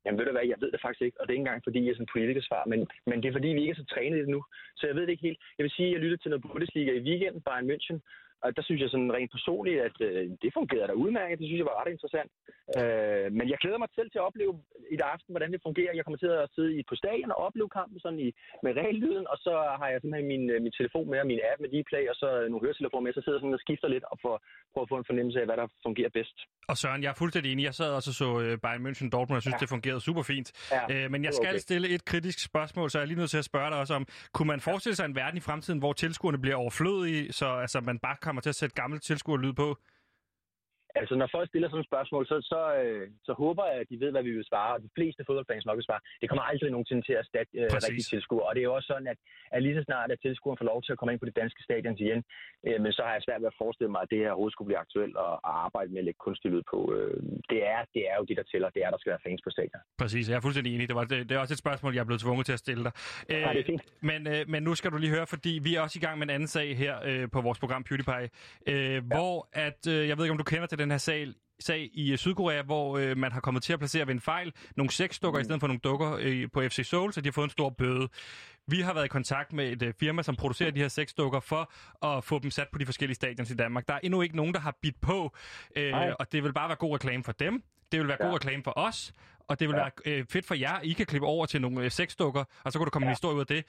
[0.06, 1.80] Jamen ved du hvad, jeg ved det faktisk ikke, og det er ikke engang fordi,
[1.84, 4.24] jeg er sådan politikersvar, men, men det er fordi, vi ikke er så trænet i
[4.26, 4.42] det nu.
[4.78, 5.40] Så jeg ved det ikke helt.
[5.58, 7.98] Jeg vil sige, at jeg lyttede til noget Bundesliga i weekenden, Bayern München,
[8.46, 11.40] og der synes jeg sådan rent personligt, at øh, det fungerede da udmærket.
[11.40, 12.32] Det synes jeg var ret interessant.
[12.80, 14.54] Øh, men jeg glæder mig selv til at opleve
[14.96, 15.98] i dag aften, hvordan det fungerer.
[15.98, 18.30] Jeg kommer til at sidde i, på stadion og opleve kampen sådan i,
[18.66, 21.60] med regellyden, og så har jeg simpelthen min, øh, min telefon med og min app
[21.64, 24.18] med Dplay, og så nogle høretelefoner med, så sidder jeg sådan og skifter lidt og
[24.24, 24.36] får,
[24.74, 26.38] prøver at få en fornemmelse af, hvad der fungerer bedst.
[26.72, 27.64] Og Søren, jeg er fuldstændig enig.
[27.70, 29.64] Jeg sad også og så øh, Bayern München Dortmund, og jeg synes, ja.
[29.64, 30.48] Det fungerede super fint.
[30.72, 31.58] Ja, Øh, men jeg skal okay.
[31.68, 34.08] stille et kritisk spørgsmål, så jeg er lige nødt til at spørge dig også om,
[34.34, 38.00] kunne man forestille sig en verden i fremtiden, hvor tilskuerne bliver overflødige, så altså, man
[38.00, 39.78] bare kommer til at sætte gammel tilskuerlyd på?
[41.02, 43.98] Altså, når folk stiller sådan et spørgsmål, så, så, øh, så håber jeg, at de
[44.04, 44.72] ved, hvad vi vil svare.
[44.76, 46.04] Og de fleste fodboldfans nok vil svare.
[46.22, 47.88] Det kommer aldrig nogensinde til at erstatte øh, Præcis.
[47.88, 48.46] rigtige tilskuere.
[48.48, 49.20] Og det er jo også sådan, at,
[49.56, 51.62] at lige så snart, at tilskueren får lov til at komme ind på det danske
[51.68, 52.20] stadion igen,
[52.68, 54.70] øh, men så har jeg svært ved at forestille mig, at det her overhovedet skulle
[54.70, 56.80] blive aktuelt og, og arbejde med at lægge kunstig lyd på.
[56.96, 57.18] Øh,
[57.52, 58.70] det, er, det er jo det, der tæller.
[58.76, 59.82] Det er, der skal være fans på stadion.
[60.02, 60.86] Præcis, jeg er fuldstændig enig.
[60.92, 62.84] Det, var, det, det er også et spørgsmål, jeg er blevet tvunget til at stille
[62.88, 62.94] dig.
[63.30, 63.84] Ja, det er fint.
[64.10, 66.26] men, øh, men nu skal du lige høre, fordi vi er også i gang med
[66.28, 68.30] en anden sag her øh, på vores program PewDiePie,
[68.68, 69.00] øh, ja.
[69.00, 69.36] hvor
[69.68, 71.28] at, øh, jeg ved ikke, om du kender til den her sag,
[71.60, 74.54] sag i øh, Sydkorea, hvor øh, man har kommet til at placere ved en fejl
[74.76, 75.42] nogle sexdukker mm.
[75.42, 77.70] i stedet for nogle dukker øh, på FC Seoul, så de har fået en stor
[77.70, 78.10] bøde.
[78.68, 81.72] Vi har været i kontakt med et øh, firma, som producerer de her sexdukker for
[82.06, 83.88] at få dem sat på de forskellige stadions i Danmark.
[83.88, 85.36] Der er endnu ikke nogen, der har bidt på,
[85.76, 86.14] øh, Nej.
[86.20, 87.64] og det vil bare være god reklame for dem.
[87.92, 88.26] Det vil være ja.
[88.26, 89.14] God reklame for os,
[89.48, 89.82] og det vil ja.
[89.82, 92.80] Være øh, fedt for jer, I kan klippe over til nogle øh, sexdukker, og så
[92.80, 93.10] kan du komme ja.
[93.10, 93.66] en historie ud af det.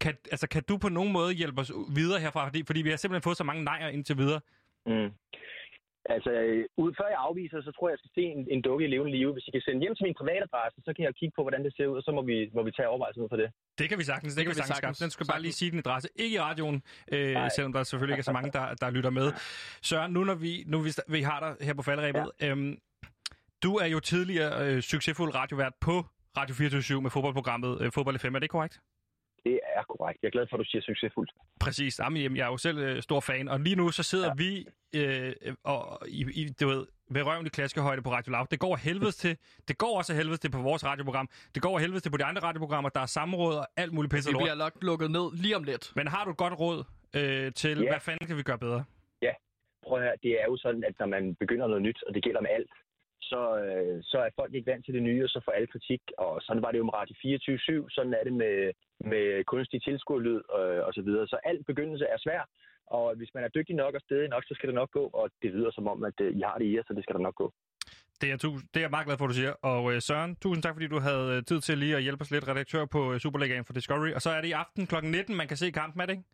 [0.00, 2.46] Kan, altså, kan du på nogen måde hjælpe os videre herfra?
[2.46, 4.40] Fordi, fordi vi har simpelthen fået så mange nejer indtil videre.
[4.86, 5.10] Mm.
[6.14, 8.84] Altså, øh, ud, før jeg afviser, så tror jeg, jeg skal se en, en dukke
[8.86, 9.32] i levende live.
[9.36, 11.72] Hvis I kan sende hjem til min privatadresse, så kan jeg kigge på, hvordan det
[11.76, 13.48] ser ud, og så må vi, må vi tage overvejelsen ud for det.
[13.80, 14.32] Det kan vi sagtens.
[14.32, 14.76] Det, det kan vi sagtens.
[14.76, 14.98] sagtens.
[15.04, 16.08] Den skal bare lige sige din adresse.
[16.24, 17.48] Ikke i radioen, øh, Nej.
[17.48, 19.26] selvom der selvfølgelig ikke er så mange, der, der lytter med.
[19.88, 22.48] Søren, nu når vi, nu vi, vi har dig her på faldrebet, ja.
[22.50, 22.72] øhm,
[23.62, 26.04] du er jo tidligere øh, succesfuld radiovært på
[26.38, 28.34] Radio 24 med fodboldprogrammet øh, Fodbold FM.
[28.34, 28.80] Er det korrekt?
[29.46, 30.18] Det er korrekt.
[30.22, 31.30] Jeg er glad for, at du siger succesfuldt.
[31.60, 31.98] Præcis.
[31.98, 34.34] Jamen, jeg er jo selv øh, stor fan, og lige nu så sidder ja.
[34.42, 34.50] vi
[35.00, 35.32] øh,
[35.64, 38.46] og, i, i, du ved, ved røven i klaskehøjde på Radio Loud.
[38.50, 39.36] Det går helvedes til.
[39.68, 41.28] Det går også helvedes til på vores radioprogram.
[41.54, 42.90] Det går helvedes til på de andre radioprogrammer.
[42.90, 44.42] Der er samråd og alt muligt pisse Vi lort.
[44.42, 45.92] bliver nok lukket ned lige om lidt.
[45.96, 46.84] Men har du et godt råd
[47.16, 47.90] øh, til, Ja.
[47.90, 48.84] hvad fanden kan vi gøre bedre?
[49.88, 52.22] Prøv at høre, det er jo sådan, at når man begynder noget nyt, og det
[52.26, 52.70] gælder med alt,
[53.20, 56.02] så, øh, så er folk ikke vant til det nye, og så får alle kritik.
[56.18, 58.56] Og sådan var det jo med Radio 24 sådan er det med,
[59.12, 61.26] med kunstig tilskuerlyd øh, og så videre.
[61.28, 62.42] Så alt begyndelse er svær,
[62.86, 65.30] og hvis man er dygtig nok og stedig nok, så skal det nok gå, og
[65.42, 67.20] det lyder som om, at øh, I har det i jer, så det skal der
[67.28, 67.52] nok gå.
[68.20, 69.52] Det er, tu- det er jeg meget glad for, at du siger.
[69.72, 72.30] Og øh, Søren, tusind tak, fordi du havde øh, tid til lige at hjælpe os
[72.30, 74.12] lidt, redaktør på øh, Superligaen for Discovery.
[74.12, 74.94] Og så er det i aften kl.
[75.02, 76.24] 19, man kan se kampen, er det ikke?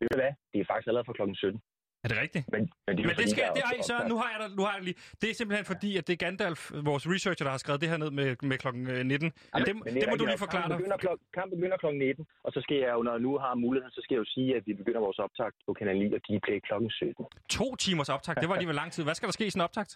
[0.00, 0.32] Ved du hvad?
[0.52, 1.60] Det er faktisk allerede fra klokken 17.
[2.04, 2.44] Er det rigtigt?
[2.54, 4.08] Men, men det, er Men det skal, der er det, ej, Søren, optag.
[4.12, 4.98] nu har jeg dig, nu har jeg lige.
[5.20, 6.60] Det er simpelthen fordi, at det er Gandalf,
[6.90, 9.32] vores researcher, der har skrevet det her ned med, med klokken øh, 19.
[9.54, 10.78] Ja, det, men det, det, må er du lige forklare kampen dig.
[10.80, 13.52] begynder, klok, kampen begynder klokken 19, og så skal jeg jo, når jeg nu har
[13.66, 16.20] muligheden, så skal jeg jo sige, at vi begynder vores optag på Kanal 9 og
[16.26, 17.24] Dplay klokken 17.
[17.58, 19.02] To timers optag, det var alligevel lang tid.
[19.06, 19.86] Hvad skal der ske i sådan en optag?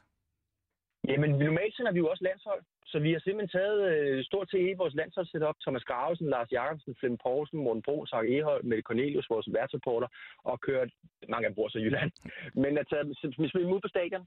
[1.11, 2.63] Jamen, normalt sender vi jo også landshold,
[2.95, 5.57] så vi har simpelthen taget øh, stort set hele vores landsholdssetup.
[5.65, 10.09] Thomas Gravesen, Lars Jakobsen, Flemming Poulsen, Morten Brun, Sark Ehold, Mette Cornelius, vores værtsreporter,
[10.51, 10.91] og kørt,
[11.33, 12.11] mange af dem bor så i Jylland,
[12.63, 13.05] men at tage,
[13.51, 14.25] spiller ud på stadion.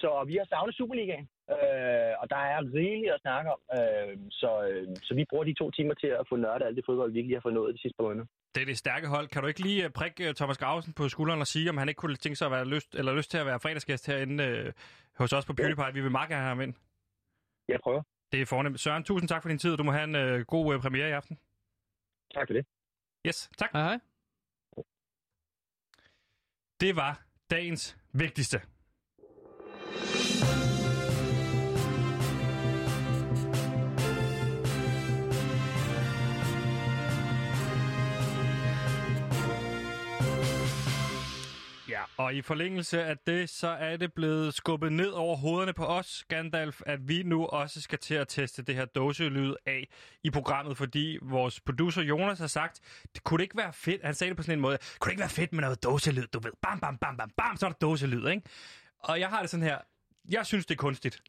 [0.00, 3.60] Så vi har savnet Superligaen, øh, og der er rigeligt at snakke om.
[3.78, 6.84] Øh, så, øh, så vi bruger de to timer til at få nørdet alt det
[6.88, 8.26] fodbold, vi ikke lige har fået nået de sidste par måneder.
[8.54, 9.26] Det er det stærke hold.
[9.28, 11.88] Kan du ikke lige øh, prikke øh, Thomas Gravesen på skulderen og sige, om han
[11.88, 14.72] ikke kunne tænke sig at være lyst, eller lyst til at være fredagsgæst herinde øh,
[15.18, 15.94] hos os på PewDiePie?
[15.94, 16.74] Vi vil meget gerne have ham ind.
[17.70, 18.02] Jeg prøver.
[18.32, 18.80] Det er fornemt.
[18.80, 19.76] Søren, tusind tak for din tid.
[19.76, 21.38] Du må have en øh, god øh, premiere i aften.
[22.34, 22.66] Tak for det.
[23.26, 23.70] Yes, tak.
[23.72, 23.98] Hej hej.
[26.80, 28.60] Det var dagens vigtigste.
[42.24, 46.24] Og i forlængelse af det, så er det blevet skubbet ned over hovederne på os,
[46.28, 49.88] Gandalf, at vi nu også skal til at teste det her dåselyd af
[50.24, 52.80] i programmet, fordi vores producer Jonas har sagt,
[53.14, 55.12] det kunne det ikke være fedt, han sagde det på sådan en måde, kunne det
[55.12, 57.70] ikke være fedt med noget dåselyd, du ved, bam, bam, bam, bam, bam, så er
[57.70, 58.42] der dåselyd, ikke?
[58.98, 59.78] Og jeg har det sådan her,
[60.30, 61.22] jeg synes, det er kunstigt.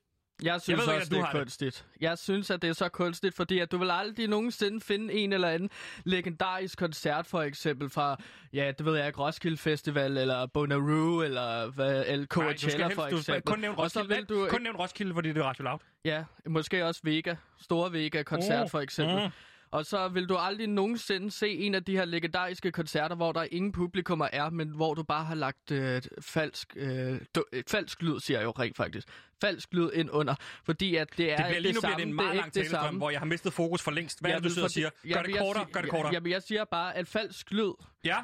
[0.44, 1.42] Jeg synes ved ikke, også, du det er har det.
[1.42, 1.86] kunstigt.
[2.02, 5.34] Jeg synes, at det er så kunstigt, fordi at du vil aldrig nogensinde finde en
[5.34, 5.70] eller anden
[6.06, 8.18] legendarisk koncert, for eksempel fra,
[8.54, 13.08] ja, det ved jeg ikke, Roskilde Festival, eller Bonnaroo, eller, hvad, du skal Coachella, for
[13.10, 13.42] du eksempel.
[13.44, 15.80] kun nævne Roskilde, vil du kun nævne Roskilde, fordi det er Radio Loud.
[16.06, 17.36] Ja, måske også Vega.
[17.62, 19.16] Store Vega-koncert, Mm, for eksempel.
[19.26, 19.32] mm.
[19.72, 23.44] Og så vil du aldrig nogensinde se en af de her legendariske koncerter, hvor der
[23.52, 28.02] ingen publikummer er, men hvor du bare har lagt øh, falsk, øh, du, øh, falsk
[28.02, 29.08] lyd, siger jeg jo rent faktisk.
[29.42, 32.04] Falsk lyd ind under, fordi at det er Det bliver lige det nu bliver samme.
[32.04, 32.98] det en meget er lang det talestrøm, samme.
[32.98, 34.20] hvor jeg har mistet fokus for længst.
[34.22, 34.90] Hvad er Jeg det, du sidder og siger?
[35.14, 36.14] Gør det kortere, gør det kortere.
[36.14, 37.72] Jamen, jeg siger bare, at falsk lyd
[38.04, 38.18] Ja,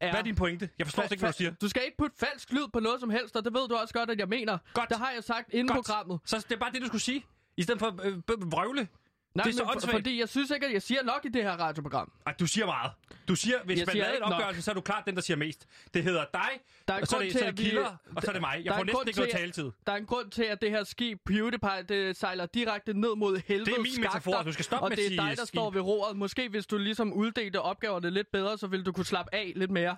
[0.00, 0.10] er...
[0.10, 0.68] hvad er din pointe?
[0.78, 1.50] Jeg forstår ikke, hvad du siger.
[1.60, 3.94] Du skal ikke putte falsk lyd på noget som helst, og det ved du også
[3.94, 4.58] godt, at jeg mener.
[4.74, 4.88] Godt.
[4.88, 5.86] Det har jeg sagt inden Godt.
[5.86, 6.20] programmet.
[6.24, 7.24] Så det er bare det, du skulle sige.
[7.56, 8.88] I stedet for øh, øh, vrøvle.
[9.34, 11.28] Nej, Det er så men for, fordi jeg synes ikke, at jeg siger nok i
[11.28, 12.12] det her radioprogram.
[12.26, 12.92] Ej, du siger meget.
[13.28, 14.34] Du siger, hvis Jeg man siger lavede en ikke nok.
[14.34, 15.66] opgørelse, så er du klart den, der siger mest.
[15.94, 16.40] Det hedder dig,
[16.88, 18.22] Der er og så er grund det, til, så er at det vi- kilder, og
[18.22, 18.62] så er det mig.
[18.64, 19.70] Jeg får en næsten ikke noget taletid.
[19.86, 23.40] Der er en grund til, at det her skib PewDiePie, det sejler direkte ned mod
[23.46, 24.42] helvede Det er min metafor.
[24.42, 25.54] Du skal stoppe og med det at er dig, der skib.
[25.58, 26.16] står ved roret.
[26.16, 29.70] Måske hvis du ligesom uddelte opgaverne lidt bedre, så ville du kunne slappe af lidt
[29.70, 29.96] mere.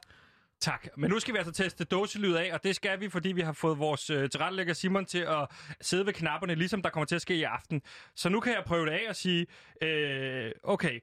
[0.62, 0.88] Tak.
[0.96, 3.52] Men nu skal vi altså teste dåselyd af, og det skal vi, fordi vi har
[3.52, 5.48] fået vores øh, tilrettelægger Simon til at
[5.80, 7.82] sidde ved knapperne, ligesom der kommer til at ske i aften.
[8.14, 9.46] Så nu kan jeg prøve det af og sige,
[9.82, 11.00] øh, okay,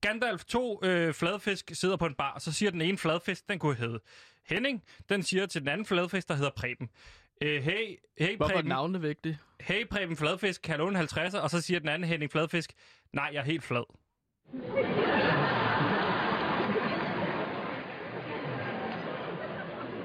[0.00, 3.58] Gandalf, to øh, fladfisk sidder på en bar, og så siger den ene fladfisk, den
[3.58, 4.00] kunne hedde
[4.46, 6.88] Henning, den siger til den anden fladfisk, der hedder Preben.
[7.42, 9.38] Øh, hey, hey Hvorfor er Preben, navnet vigtigt?
[9.60, 11.38] hey Preben Fladfisk, kan låne 50'er?
[11.38, 12.72] Og så siger den anden Henning Fladfisk,
[13.12, 13.84] nej, jeg er helt flad.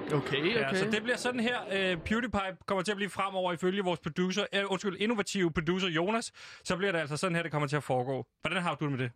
[0.06, 0.56] Okay, okay.
[0.56, 1.58] Ja, så det bliver sådan her.
[1.72, 6.32] Øh, PewDiePie kommer til at blive fremover ifølge vores producer, øh, undskyld, innovative producer Jonas.
[6.63, 8.26] Så bliver det altså sådan her, det kommer til at foregå.
[8.42, 9.12] Hvordan har du det med det?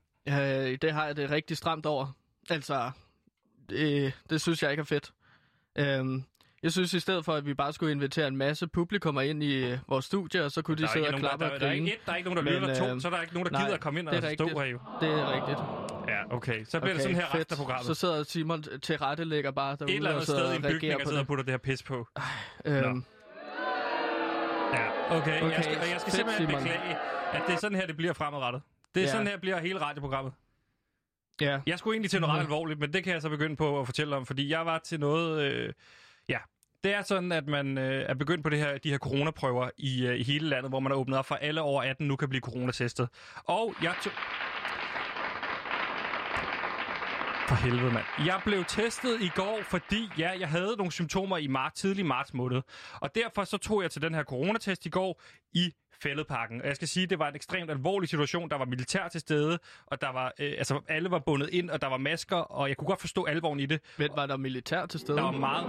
[0.71, 2.15] Øh, det har jeg det rigtig stramt over.
[2.49, 2.91] Altså,
[3.69, 5.11] det, det synes jeg ikke er fedt.
[5.79, 6.23] Øhm,
[6.63, 9.65] jeg synes i stedet for, at vi bare skulle invitere en masse publikummer ind i
[9.65, 11.59] øh, vores studie, og så kunne de Der er, sidde og klappe der, og der,
[11.59, 11.85] der er grine.
[11.89, 12.93] ikke et, der er ikke nogen, der lytter.
[12.93, 14.33] To, så er der ikke nogen, der nej, gider at komme ind og det er
[14.33, 14.79] stå her jo.
[15.01, 15.96] Det er rigtigt.
[16.31, 16.65] Okay.
[16.65, 17.85] Så bliver det sådan her resten af programmet.
[17.85, 21.01] Så sidder Simon til rettelægger bare derude et eller andet sted i en bygning, og
[21.07, 22.07] sidder og putter det her pis på.
[22.65, 23.03] Øhm,
[24.73, 25.41] Ja, okay.
[25.41, 26.63] Okay, Jeg skal, og jeg skal fedt, simpelthen Simon.
[26.63, 26.97] beklage,
[27.33, 28.61] at det er sådan her, det bliver fremadrettet.
[28.95, 29.11] Det er Ja.
[29.11, 30.33] sådan her, bliver hele radioprogrammet.
[31.41, 31.59] ja.
[31.67, 33.85] Jeg skulle egentlig til noget ret alvorligt, men det kan jeg så begynde på at
[33.85, 35.41] fortælle om, fordi jeg var til noget...
[35.41, 35.73] Øh,
[36.29, 36.37] ja,
[36.83, 40.05] det er sådan, at man øh, er begyndt på det her, de her coronaprøver i,
[40.07, 42.29] øh, i hele landet, hvor man har åbnet op for alle over 18 nu kan
[42.29, 43.09] blive coronatestet.
[43.43, 44.11] Og jeg tog...
[47.47, 48.05] For helvede, mand.
[48.25, 52.33] Jeg blev testet i går, fordi ja, jeg havde nogle symptomer i marts, tidlig marts
[52.33, 52.61] måned.
[52.93, 55.21] Og derfor så tog jeg til den her coronatest i går
[55.53, 56.61] i Fælledparken.
[56.61, 58.49] Og jeg skal sige, det var en ekstremt alvorlig situation.
[58.49, 61.81] Der var militær til stede, og der var, øh, altså, alle var bundet ind, og
[61.81, 63.81] der var masker, og jeg kunne godt forstå alvoren i det.
[63.97, 65.17] Men var der militær til stede?
[65.17, 65.65] Der var meget...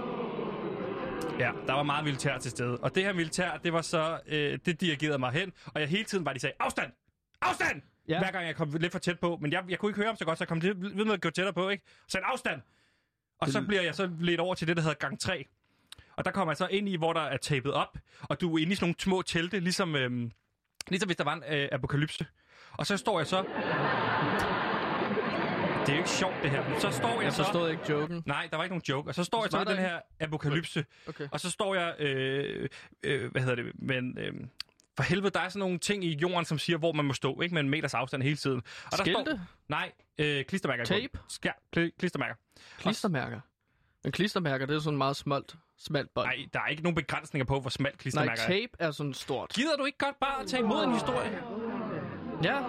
[1.39, 2.77] Ja, der var meget militær til stede.
[2.77, 4.19] Og det her militær, det var så...
[4.27, 6.91] Øh, det dirigerede mig hen, og jeg hele tiden bare de sagde, afstand!
[7.41, 7.81] Afstand!
[8.09, 8.19] Ja.
[8.19, 9.37] Hver gang jeg kom lidt for tæt på.
[9.41, 11.13] Men jeg, jeg kunne ikke høre ham så godt, så jeg kom lidt ved med
[11.13, 11.83] at gå tættere på, ikke?
[12.07, 12.61] Så han, afstand!
[13.41, 15.45] Og så bliver jeg så lidt over til det, der hedder gang 3.
[16.15, 18.61] Og der kommer jeg så ind i, hvor der er tapet op, og du er
[18.61, 20.31] inde i sådan nogle små telte, ligesom, øhm,
[20.87, 22.25] ligesom hvis der var en øh, apokalypse.
[22.71, 23.43] Og så står jeg så...
[25.85, 26.69] Det er jo ikke sjovt, det her.
[26.69, 27.43] Men så står jeg, Jeg så...
[27.43, 28.23] forstod ikke joken.
[28.25, 29.09] Nej, der var ikke nogen joke.
[29.09, 31.27] Og så står jeg så i den her apokalypse, Okay.
[31.31, 31.95] og så står jeg...
[31.99, 32.69] Øh,
[33.03, 33.71] øh, hvad hedder det?
[33.75, 34.17] Men...
[34.17, 34.33] Øh,
[34.99, 37.41] for helvede, der er sådan nogle ting i jorden, som siger, hvor man må stå,
[37.41, 38.61] ikke med en meters afstand hele tiden.
[38.85, 39.21] Og der Skilte?
[39.25, 40.83] står, nej, øh, klistermærker.
[40.85, 41.19] Tape?
[41.45, 42.35] Ja, kli- klistermærker.
[42.77, 43.39] Klistermærker.
[44.03, 46.25] Men klistermærker, det er sådan meget smalt, smalt bånd.
[46.27, 48.47] Nej, der er ikke nogen begrænsninger på, hvor smalt Nej, klistermærker er.
[48.47, 49.49] tape er sådan stort.
[49.53, 51.39] Gider du ikke godt bare at tage imod en historie?
[52.43, 52.63] Ja.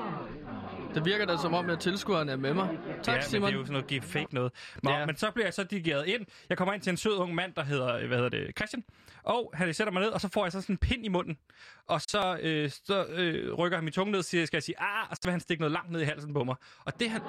[0.95, 2.69] Det virker da som om, at tilskuerne er med mig.
[3.03, 3.47] Tak, ja, Simon.
[3.49, 4.53] det er jo sådan noget give fake noget.
[4.83, 4.99] Nå, Ja.
[4.99, 5.07] ja.
[5.07, 6.27] Men så bliver jeg så dirigeret ind.
[6.49, 8.85] Jeg kommer ind til en sød ung mand, der hedder, hvad hedder det, Christian.
[9.23, 11.39] Og han sætter mig ned, og så får jeg så sådan en pind i munden.
[11.87, 14.81] Og så, øh, så øh, rykker han min tunge ned og siger, skal jeg sige,
[14.81, 16.55] ah, og så vil han stikke noget langt ned i halsen på mig.
[16.85, 17.21] Og det han...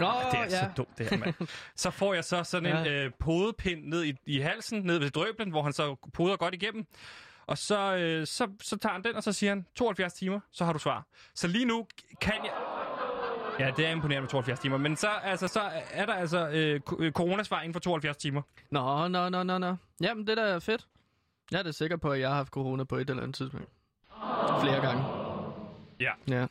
[0.00, 0.48] Nå, Det er ja.
[0.48, 1.34] så dumt, det her, mand.
[1.76, 3.04] Så får jeg så sådan en Ja.
[3.04, 6.86] øh, podepind ned i, i halsen, ned ved drøblen, hvor han så poder godt igennem.
[7.46, 10.64] Og så, øh, så, så tager han den, og så siger han, 72 timer, så
[10.64, 11.06] har du svar.
[11.34, 11.86] Så lige nu
[12.20, 12.52] kan jeg...
[13.58, 16.80] Ja, det er imponerende med 72 timer, men så, altså, så er der altså øh,
[16.98, 18.42] øh, coronasvar inden for 72 timer.
[18.70, 19.76] Nå, nå, nå, nå, nå.
[20.00, 20.86] Jamen, det der er fedt.
[21.50, 23.68] Jeg er da sikker på, at jeg har haft corona på et eller andet tidspunkt.
[24.60, 25.04] Flere gange.
[26.00, 26.12] Ja.
[26.28, 26.46] Ja.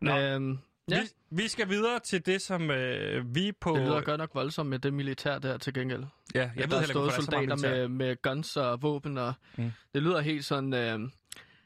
[0.00, 0.18] Nå.
[0.18, 0.58] Øhm,
[0.90, 3.74] ja, Vi, vi skal videre til det, som øh, vi på...
[3.76, 6.04] det lyder godt nok voldsomt med det militær der til gengæld.
[6.34, 9.32] Ja, Jeg jeg ved er heller ikke, er soldater med, med guns og våben, og
[9.56, 9.72] Mm.
[9.94, 10.98] det lyder helt sådan, øh,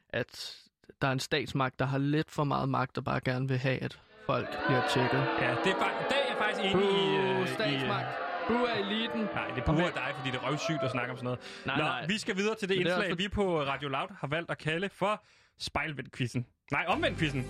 [0.09, 0.57] at
[1.03, 3.79] der er en statsmagt, der har lidt for meget magt, og bare gerne vil have,
[3.83, 5.19] at folk bliver tjekket.
[5.19, 7.17] Ja, det er, fak- det er jeg faktisk enig i...
[7.17, 8.07] Buh, øh, i, statsmagt.
[8.49, 9.21] Bu er eliten.
[9.21, 11.41] Nej, det buer dig, fordi det er røvsygt at snakke om sådan noget.
[11.67, 12.07] Nej, Nå, nej.
[12.07, 14.59] vi skal videre til det det indslag, også vi på Radio Loud har valgt at
[14.59, 15.25] kalde for
[15.59, 16.47] spejlvendt-quizzen.
[16.73, 17.45] Nej, omvendt-quizzen.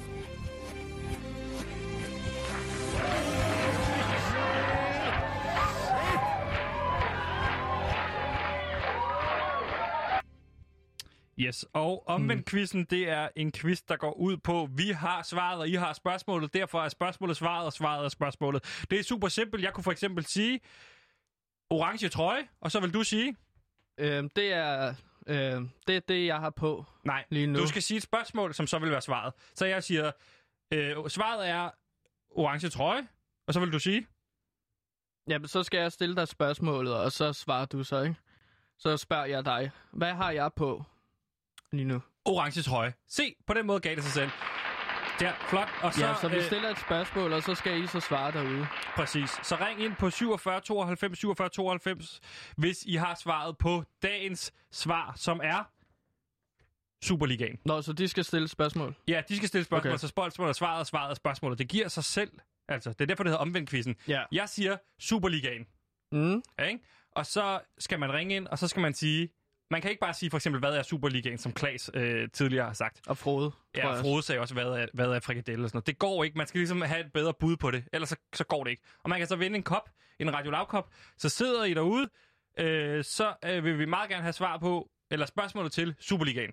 [11.38, 15.68] Yes, og omvendt-quizzen, det er en quiz, der går ud på, vi har svaret, og
[15.68, 16.54] I har spørgsmålet.
[16.54, 18.84] Derfor er spørgsmålet svaret, og svaret er spørgsmålet.
[18.90, 19.62] Det er super simpelt.
[19.64, 20.60] Jeg kunne for eksempel sige,
[21.70, 23.36] orange trøje, og så vil du sige...
[23.98, 24.94] Øhm, det er
[25.26, 27.58] øh, det, er det, jeg har på Nej, lige nu.
[27.58, 29.32] du skal sige et spørgsmål, som så vil være svaret.
[29.54, 30.12] Så jeg siger,
[30.72, 31.70] øh, svaret er
[32.30, 33.08] orange trøje,
[33.46, 34.06] og så vil du sige...
[35.28, 38.16] Jamen, så skal jeg stille dig spørgsmålet, og så svarer du så, ikke?
[38.78, 40.84] Så spørger jeg dig, hvad har jeg på
[41.72, 42.00] lige nu?
[42.24, 42.92] Orange trøje.
[43.08, 44.30] Se, på den måde gav det sig selv.
[45.20, 45.68] Ja, flot.
[45.82, 48.00] Og så, Så, ja, så vi øh, stiller et spørgsmål, og så skal I så
[48.00, 48.66] svare derude.
[48.96, 49.30] Præcis.
[49.42, 52.20] Så ring ind på 47 92 47 92,
[52.56, 55.64] hvis I har svaret på dagens svar, som er
[57.04, 57.58] Superligaen.
[57.64, 58.94] Nå, så de skal stille spørgsmål.
[59.08, 59.98] Ja, de skal stille spørgsmål, okay.
[60.00, 61.58] Så spørgsmålet er svaret, og svaret er spørgsmålet.
[61.58, 62.30] Det giver sig selv.
[62.68, 63.96] Altså, det er derfor, det hedder omvendt quizzen.
[64.08, 64.22] Ja.
[64.32, 65.66] Jeg siger Superligaen.
[66.12, 66.42] Mm.
[66.58, 66.84] Ja, ikke?
[67.12, 69.28] Og så skal man ringe ind, og så skal man sige...
[69.72, 72.72] Man kan ikke bare sige for eksempel, hvad er Superligaen, som Klaas øh, tidligere har
[72.72, 73.00] sagt.
[73.06, 73.52] Og Frode.
[73.76, 74.02] Ja, også.
[74.02, 75.86] Frode sagde også, hvad er, hvad er frikadelle og sådan noget.
[75.86, 76.38] Det går ikke.
[76.38, 78.82] Man skal ligesom have et bedre bud på det, ellers så, så går det ikke.
[79.02, 80.90] Og man kan så vinde en kop, en Radio Loud kop.
[81.16, 82.08] Så sidder I derude,
[82.58, 86.52] øh, så øh, vil vi meget gerne have svar på, eller spørgsmålet til Superligaen.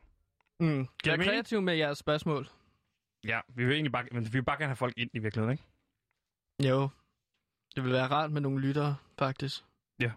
[0.59, 0.87] Mm.
[1.05, 2.49] Jeg er kreativ med jeres spørgsmål.
[3.23, 5.51] Ja, vi vil egentlig bare, men vi vil bare gerne have folk ind i virkeligheden,
[5.51, 5.63] ikke?
[6.69, 6.89] Jo.
[7.75, 9.63] Det vil være rart med nogle lyttere, faktisk.
[9.99, 10.11] Ja.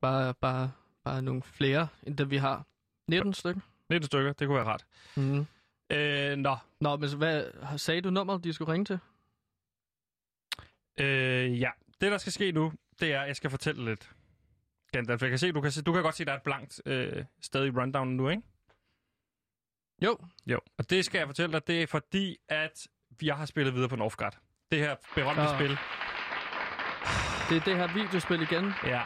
[0.00, 0.72] Bare, bare,
[1.04, 2.66] bare nogle flere, end dem vi har.
[3.08, 3.60] 19 stykker.
[3.90, 4.86] 19 stykker, det kunne være rart.
[5.16, 5.46] Mm.
[5.90, 7.44] Øh, nå, Nå, men hvad,
[7.78, 8.98] sagde du nummeret, de skulle ringe til?
[11.00, 11.70] øh, ja.
[12.00, 14.10] Det, der skal ske nu, det er, at jeg skal fortælle lidt.
[14.92, 16.82] Gandalf, jeg kan se, du kan, se, du kan godt se, der er et blankt
[16.86, 18.42] øh, sted i rundown nu, ikke?
[20.02, 20.18] Jo.
[20.46, 22.86] Jo, og det skal jeg fortælle dig, det er fordi, at
[23.22, 24.38] jeg har spillet videre på Northgard.
[24.70, 25.48] Det her berømte Nå.
[25.54, 25.70] spil.
[27.48, 28.72] Det er det her videospil igen.
[28.84, 29.02] Ja.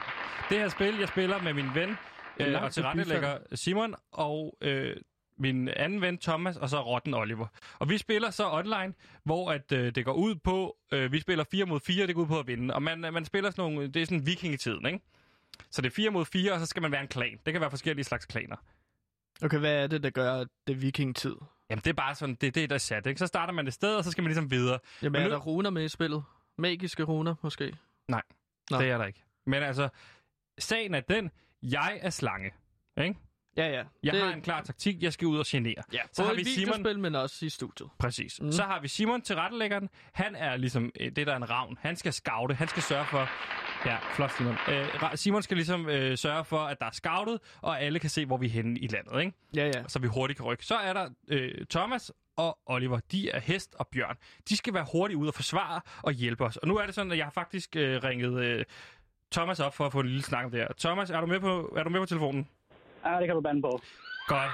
[0.49, 1.96] Det her spil, jeg spiller med min ven
[2.40, 4.96] øh, og til tilrettelægger Simon og øh,
[5.38, 7.46] min anden ven Thomas, og så Rotten Oliver.
[7.79, 8.94] Og vi spiller så online,
[9.25, 12.22] hvor at, øh, det går ud på, øh, vi spiller 4 mod 4, det går
[12.22, 12.75] ud på at vinde.
[12.75, 15.01] Og man, man spiller sådan nogle, det er sådan vikingetiden, ikke?
[15.70, 17.38] Så det er 4 mod 4, og så skal man være en klan.
[17.46, 18.57] Det kan være forskellige slags klaner.
[19.42, 21.35] Okay, hvad er det, der gør, det vikingtid?
[21.70, 23.18] Jamen, det er bare sådan, det er det, der er sat, ikke?
[23.18, 24.79] Så starter man et sted, og så skal man ligesom videre.
[25.03, 26.25] Jamen, Men er nu- der runer med i spillet?
[26.59, 27.77] Magiske runer, måske?
[28.09, 28.79] Nå.
[28.79, 29.22] Det er der ikke.
[29.46, 29.88] Men altså,
[30.58, 31.30] sagen er den,
[31.62, 32.50] jeg er slange,
[33.00, 33.14] ikke?
[33.56, 33.82] Ja, ja.
[34.02, 35.82] Jeg det, har en klar taktik, jeg skal ud og genere.
[35.92, 37.88] Ja, Så har vi Simon- videospil, men også i studiet.
[37.98, 38.40] Præcis.
[38.40, 38.52] Mm.
[38.52, 39.88] Så har vi Simon til rettelæggeren.
[40.12, 41.78] Han er ligesom øh, det, der er en ravn.
[41.80, 42.54] Han skal scoute.
[42.54, 43.28] Han skal sørge for...
[43.88, 44.56] Ja, flot Simon.
[44.68, 48.26] Øh, Simon skal ligesom øh, sørge for, at der er scoutet, og alle kan se,
[48.26, 49.32] hvor vi er henne i landet, ikke?
[49.56, 49.84] Ja, ja.
[49.88, 50.64] Så vi hurtigt kan rykke.
[50.66, 53.00] Så er der øh, Thomas og Oliver.
[53.12, 54.16] De er hest og bjørn.
[54.48, 56.56] De skal være hurtigt ud og forsvare og hjælpe os.
[56.56, 58.64] Og nu er det sådan, at jeg har faktisk øh, ringet øh,
[59.32, 60.68] Thomas op for at få en lille snak om det her.
[60.78, 62.48] Thomas, er du med på, er du med på telefonen?
[63.04, 63.80] Ja, det kan du bande på.
[64.26, 64.50] Godt.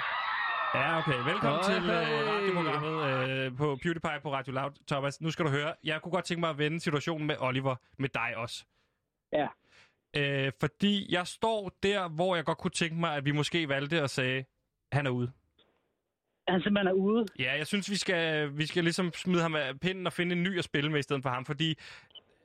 [0.75, 1.19] Ja, okay.
[1.31, 2.35] Velkommen Hej, til øh, hej.
[2.35, 4.71] radioprogrammet øh, på PewDiePie på Radio Loud.
[4.89, 5.75] Thomas, nu skal du høre.
[5.85, 8.65] Jeg kunne godt tænke mig at vende situationen med Oliver, med dig også.
[9.33, 9.47] Ja.
[10.17, 14.01] Øh, fordi jeg står der, hvor jeg godt kunne tænke mig, at vi måske valgte
[14.01, 14.47] at sige,
[14.93, 15.33] han er ude.
[16.49, 17.27] Han simpelthen er ude.
[17.39, 20.43] Ja, jeg synes, vi skal, vi skal ligesom smide ham af pinden og finde en
[20.43, 21.77] ny at spille med i stedet for ham, fordi øh,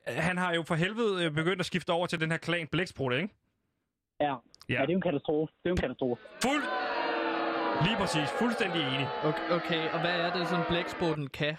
[0.07, 3.13] han har jo for helvede øh, begyndt at skifte over til den her klan Blæksprut,
[3.13, 3.29] ikke?
[4.19, 4.25] Ja.
[4.25, 4.35] Ja.
[4.69, 4.81] ja.
[4.81, 5.53] det er jo en katastrofe.
[5.63, 6.21] Det er jo en katastrofe.
[6.43, 6.63] Fuld...
[7.85, 8.29] Lige præcis.
[8.39, 9.07] Fuldstændig enig.
[9.23, 11.55] Okay, okay, og hvad er det, sådan blæksprutten kan?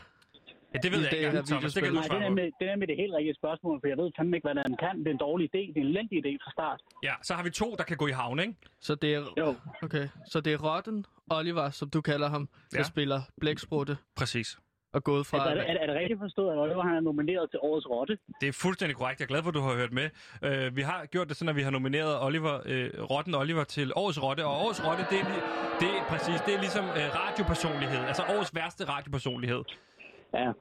[0.74, 1.74] Ja, det ved jeg det ikke Thomas.
[1.74, 3.88] Det kan du Nej, det er, nemlig, det er nemlig det helt rigtige spørgsmål, for
[3.88, 4.98] jeg ved fandme ikke, hvad han kan.
[4.98, 5.60] Det er en dårlig idé.
[5.74, 6.80] Det er en elendig idé fra start.
[7.02, 8.54] Ja, så har vi to, der kan gå i havn, ikke?
[8.80, 9.54] Så det er, Jo.
[9.82, 12.82] okay, så det er Rotten, Oliver, som du kalder ham, der Ja.
[12.82, 13.96] spiller blæksprutte.
[14.16, 14.58] Præcis.
[14.92, 15.36] Og gået fra...
[15.36, 17.58] Altså, er, det, er, det, er det rigtigt forstået, at Oliver han er nomineret til
[17.62, 18.18] årets rotte?
[18.40, 19.20] Det er fuldstændig korrekt.
[19.20, 20.06] Jeg er glad for, at du har hørt med.
[20.46, 23.92] Uh, vi har gjort det sådan, at vi har nomineret Oliver, uh, Rotten Oliver til
[23.96, 25.26] årets rotte, og årets rotte, det er,
[25.82, 29.62] det er præcis, det er ligesom uh, radiopersonlighed, altså årets værste radiopersonlighed.
[30.34, 30.52] Ja.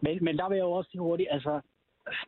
[0.00, 1.60] Men, men der vil jeg jo også sige hurtigt, altså,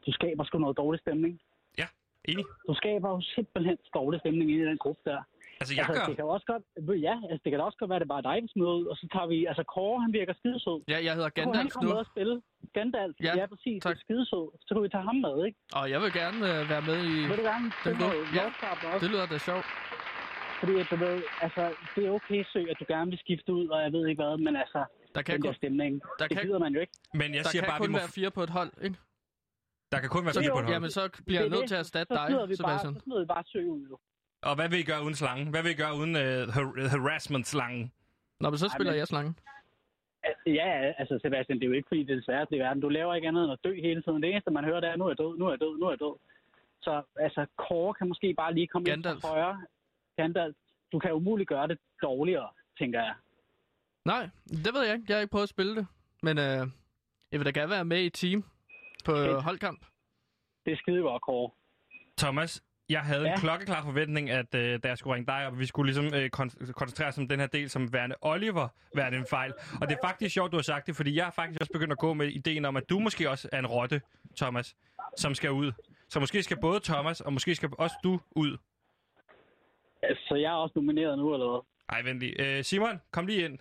[0.07, 1.41] du skaber sgu noget dårlig stemning.
[1.79, 1.87] Ja,
[2.25, 2.45] enig.
[2.69, 5.21] Du skaber jo simpelthen dårlig stemning i den gruppe der.
[5.61, 6.07] Altså, jeg altså, gør...
[6.11, 6.65] det kan også godt,
[7.09, 8.87] ja, altså, det kan også godt være, at det bare er dig, vi smider ud,
[8.93, 10.79] og så tager vi, altså Kåre, han virker skidesød.
[10.93, 12.35] Ja, jeg hedder Så kunne han Gandalf komme nu, med og spille.
[12.77, 13.97] Gandalf, Ja, ja, præcis, tak.
[14.05, 14.45] skidesød.
[14.67, 15.59] Så kunne vi tage ham med, ikke?
[15.79, 17.15] og jeg vil gerne øh, være med i...
[17.31, 18.99] Vil du gerne Den noget Ja, også?
[19.03, 19.67] Det lyder da sjovt.
[20.61, 21.63] Fordi at du ved, altså,
[21.95, 24.35] det er okay, Sø, at du gerne vil skifte ud, og jeg ved ikke hvad,
[24.47, 24.81] men altså,
[25.15, 26.95] Der kan, den der kun, stemning, der det kan- gider man jo ikke.
[27.21, 27.99] Men jeg der siger kan bare, at vi kun må...
[28.03, 28.97] være fire på et hold, ikke?
[29.93, 30.75] Der kan kun være Så, fire på et hold.
[30.75, 32.95] jamen, så bliver jeg nødt til at erstatte dig, Sebastian.
[32.95, 33.97] så smider vi bare Sø ud, jo.
[34.45, 35.49] Og hvad vil I gøre uden slangen?
[35.49, 36.23] Hvad vil I gøre uden uh,
[36.55, 37.93] har- harassment-slangen?
[38.41, 39.39] Nå, men så spiller men- jeg slangen.
[40.47, 42.83] Ja, altså Sebastian, det er jo ikke fordi, det er det sværeste i verden.
[42.83, 44.23] Du laver ikke andet end at dø hele tiden.
[44.23, 45.87] Det eneste, man hører, det er, nu er jeg død, nu er jeg død, nu
[45.87, 46.17] er jeg død.
[46.83, 49.15] Så altså, Kåre kan måske bare lige komme Gandalf.
[49.17, 49.63] ind fra højre.
[50.17, 50.57] Gandalf.
[50.93, 53.15] Du kan umuligt gøre det dårligere, tænker jeg.
[54.05, 55.05] Nej, det ved jeg ikke.
[55.09, 55.87] Jeg har ikke prøvet at spille det.
[56.23, 56.67] Men øh,
[57.33, 58.45] jeg vil da gerne være med i et team
[59.05, 59.43] på Fedt.
[59.43, 59.85] holdkamp.
[60.67, 61.51] Det er skide godt, Kåre.
[62.19, 63.33] Thomas, jeg havde ja.
[63.35, 66.31] en klokkeklar forventning, at øh, da jeg skulle ringe dig op, vi skulle ligesom øh,
[66.37, 69.53] kon- koncentrere os om den her del som værende Oliver, værende en fejl.
[69.81, 71.93] Og det er faktisk sjovt, du har sagt det, fordi jeg har faktisk også begyndt
[71.93, 74.01] at gå med ideen om, at du måske også er en rotte,
[74.37, 74.77] Thomas,
[75.17, 75.73] som skal ud.
[76.09, 78.57] Så måske skal både Thomas, og måske skal også du ud.
[80.29, 81.61] Så jeg er også nomineret nu, eller hvad?
[81.89, 82.59] Ej, vent lige.
[82.59, 83.59] Øh, Simon, kom lige ind.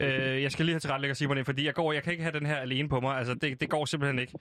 [0.00, 2.38] Øh, jeg skal lige have tilrettelægger Simon ind, fordi jeg, går, jeg kan ikke have
[2.38, 3.16] den her alene på mig.
[3.18, 4.32] Altså, det, det går simpelthen ikke.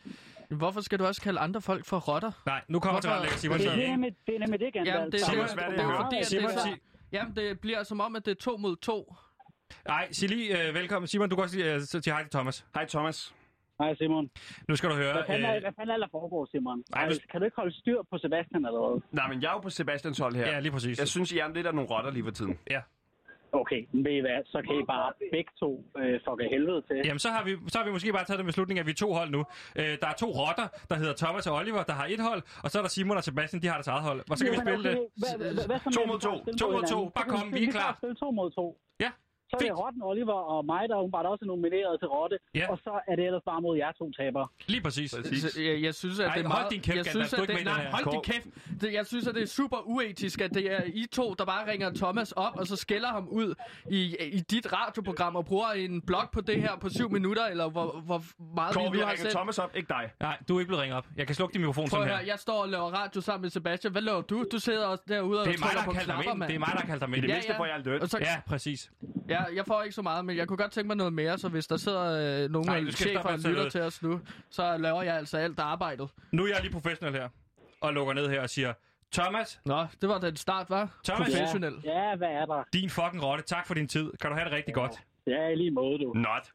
[0.50, 2.32] Hvorfor skal du også kalde andre folk for rotter?
[2.46, 3.58] Nej, nu kommer Hvorfor- tilrettelægger Simon.
[3.60, 4.96] Det er, det er nemlig det, er nemlig det Gandalf.
[4.98, 6.78] Jamen, det, Simon, det, hvad er det, det, det, det, Simon, så, sig-
[7.12, 9.16] jamen, det bliver som om, at det er to mod to.
[9.88, 11.08] Nej, sig lige øh, velkommen.
[11.08, 12.66] Simon, du kan også lige øh, sige hej til Thomas.
[12.76, 13.34] Hej Thomas.
[13.82, 14.30] Hej Simon.
[14.70, 15.14] Nu skal du høre.
[15.14, 16.84] Hvad fanden, er, Øh, hvad fanden er der foregår, Simon?
[16.92, 19.02] Nej, Ej, hvis- Kan du ikke holde styr på Sebastian eller hvad?
[19.12, 20.48] Nej, men jeg er jo på Sebastians hold her.
[20.48, 21.00] ja, lige præcis.
[21.00, 22.60] Jeg synes, I er lidt af nogle rotter lige for tiden.
[22.70, 22.82] Ja.
[23.62, 24.40] Okay, ved I hvad?
[24.54, 25.70] Så kan I bare begge to
[26.02, 26.98] øh, fuck af helvede til.
[27.08, 29.02] Jamen, så har, vi, så har vi måske bare taget den beslutning, at vi er
[29.06, 29.42] to hold nu.
[29.80, 32.68] Øh, der er to rotter, der hedder Thomas og Oliver, der har et hold, og
[32.72, 34.20] så er der Simon og Sebastian, de har deres eget hold.
[34.32, 34.98] Og så kan vi Jamen, spille det.
[35.98, 36.34] To vi mod to.
[36.62, 37.00] To mod to.
[37.16, 37.92] Bare kom, vi vi er klar.
[38.20, 38.66] to mod to.
[39.50, 39.80] Så er det fint.
[39.80, 42.38] Rotten, Oliver og mig, der åbenbart også er nomineret til Rotte.
[42.56, 42.66] Ja.
[42.72, 44.48] Og så er det ellers bare mod jer to tabere.
[44.68, 45.16] Lige præcis.
[45.16, 45.58] Præcis.
[45.68, 46.72] Jeg, jeg synes, at Ej, det er hold meget...
[46.72, 48.48] din kæft, jeg synes, at ikke det, nej, hold din kæft.
[48.82, 51.72] Det, jeg synes, at det er super uetisk, at det er I to, der bare
[51.72, 53.54] ringer Thomas op, og så skælder ham ud
[53.92, 57.70] i, i dit radioprogram og bruger en blog på det her på syv minutter, eller
[57.70, 58.22] hvor, hvor
[58.56, 59.34] meget Kåre, vi vi nu har ringet sendt.
[59.36, 60.12] Thomas op, ikke dig.
[60.20, 61.08] Nej, du er ikke blevet ringet op.
[61.18, 62.20] Jeg kan slukke din mikrofon Prøv her.
[62.20, 63.92] jeg står og laver radio sammen med Sebastian.
[63.92, 64.46] Hvad laver du?
[64.52, 66.32] Du sidder også derude og Det er mig, trykker der på har kaldt ham knapper,
[66.32, 66.40] ind.
[66.40, 66.50] mand.
[66.50, 67.22] Det er mig, der har kaldt ham ind.
[67.22, 68.02] Det mindste får jeg løn.
[68.22, 68.92] Ja, præcis.
[69.30, 71.50] ja, jeg får ikke så meget, men jeg kunne godt tænke mig noget mere, så
[71.50, 75.16] hvis der sidder øh, nogle Nej, chefer og lytter til os nu, så laver jeg
[75.16, 76.10] altså alt arbejdet.
[76.32, 77.30] Nu er jeg lige professionel her,
[77.82, 78.74] og lukker ned her og siger,
[79.14, 81.00] Thomas, Nå, det var den start, var?
[81.04, 81.28] Thomas.
[81.34, 81.82] Professionel.
[81.84, 82.64] Ja, hvad er der?
[82.74, 84.12] din fucking rotte, tak for din tid.
[84.22, 84.92] Kan du have det rigtig godt.
[85.28, 86.14] Ja, i lige måde, du.
[86.14, 86.52] Not.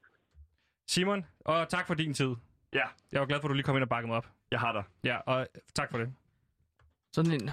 [0.89, 2.31] Simon, og tak for din tid.
[2.75, 4.27] Ja, Jeg var glad for, at du lige kom ind og bakkede mig op.
[4.51, 4.83] jeg har dig.
[5.05, 6.13] Ja, og tak for det.
[7.13, 7.51] sådan en,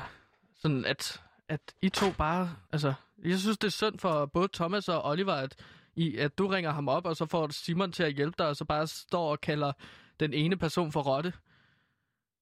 [0.55, 2.93] sådan at, at I to bare, altså,
[3.25, 5.55] jeg synes, det er synd for både Thomas og Oliver, at,
[5.95, 8.55] I, at du ringer ham op, og så får Simon til at hjælpe dig, og
[8.55, 9.71] så bare står og kalder
[10.19, 11.33] den ene person for rotte.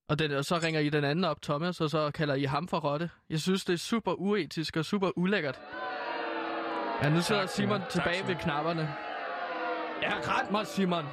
[0.10, 2.68] Og, den, og så ringer I den anden op, Thomas, og så kalder I ham
[2.68, 3.10] for rotte.
[3.30, 5.60] Jeg synes, det er super uetisk og super ulækkert.
[7.04, 7.80] Ja, nu sidder Tak, Simon.
[7.80, 8.28] Tak, tilbage Simon.
[8.30, 8.96] ved knapperne.
[10.02, 11.06] Ja, ret mig, Simon.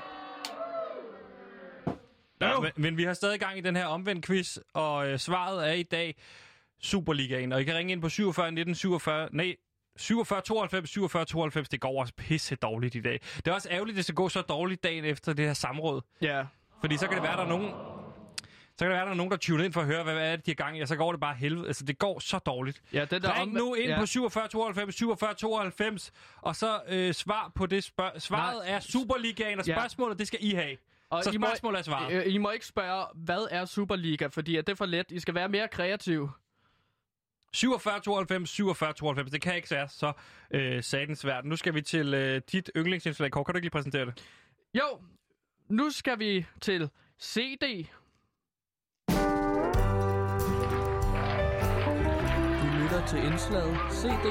[2.41, 5.69] Ja, men, men vi har stadig gang i den her omvendt quiz, og øh, svaret
[5.69, 6.17] er i dag
[6.83, 7.53] Superligaen.
[7.53, 9.29] Og I kan ringe ind på 47 19 47...
[9.33, 9.57] Nej,
[9.97, 11.69] 47 92 47 92.
[11.69, 13.21] Det går også pisse dårligt i dag.
[13.37, 16.01] Det er også ærgerligt, at det skal gå så dårligt dagen efter det her samråd.
[16.23, 16.45] Ja,
[16.81, 17.71] Fordi så kan det være, der er nogen...
[18.79, 20.33] Så kan det være, der er nogen, der tuner ind for at høre, hvad, hvad
[20.33, 21.67] er det, de har gang i, og så går det bare helvede.
[21.67, 22.83] Altså, det går så dårligt.
[22.93, 23.99] ja den der Ring omve- nu ind ja.
[24.01, 28.23] på 47 92 47 92, og så øh, svar på det spørg...
[28.23, 28.75] Svaret Nej.
[28.77, 29.75] er Superligaen, og Ja.
[29.75, 30.77] spørgsmålet, det skal I have.
[31.11, 32.13] Og så I må- er svaret.
[32.13, 35.07] Øh, I må ikke spørge, hvad er Superliga, fordi at det er for let.
[35.11, 36.31] I skal være mere kreative.
[37.55, 39.31] 47 92 47 92.
[39.31, 40.13] Det kan ikke være så
[40.51, 41.45] øh, satens svært.
[41.45, 43.31] Nu skal vi til øh, dit yndlingsindslag.
[43.31, 44.25] Kåre, kan du ikke lige præsentere det?
[44.75, 45.01] Jo,
[45.69, 46.91] nu skal vi til
[47.23, 47.87] CD.
[52.63, 54.25] Du lytter til indslaget CD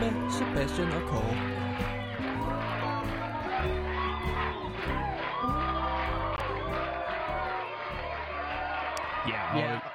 [0.00, 1.55] med Sebastian og Kåre.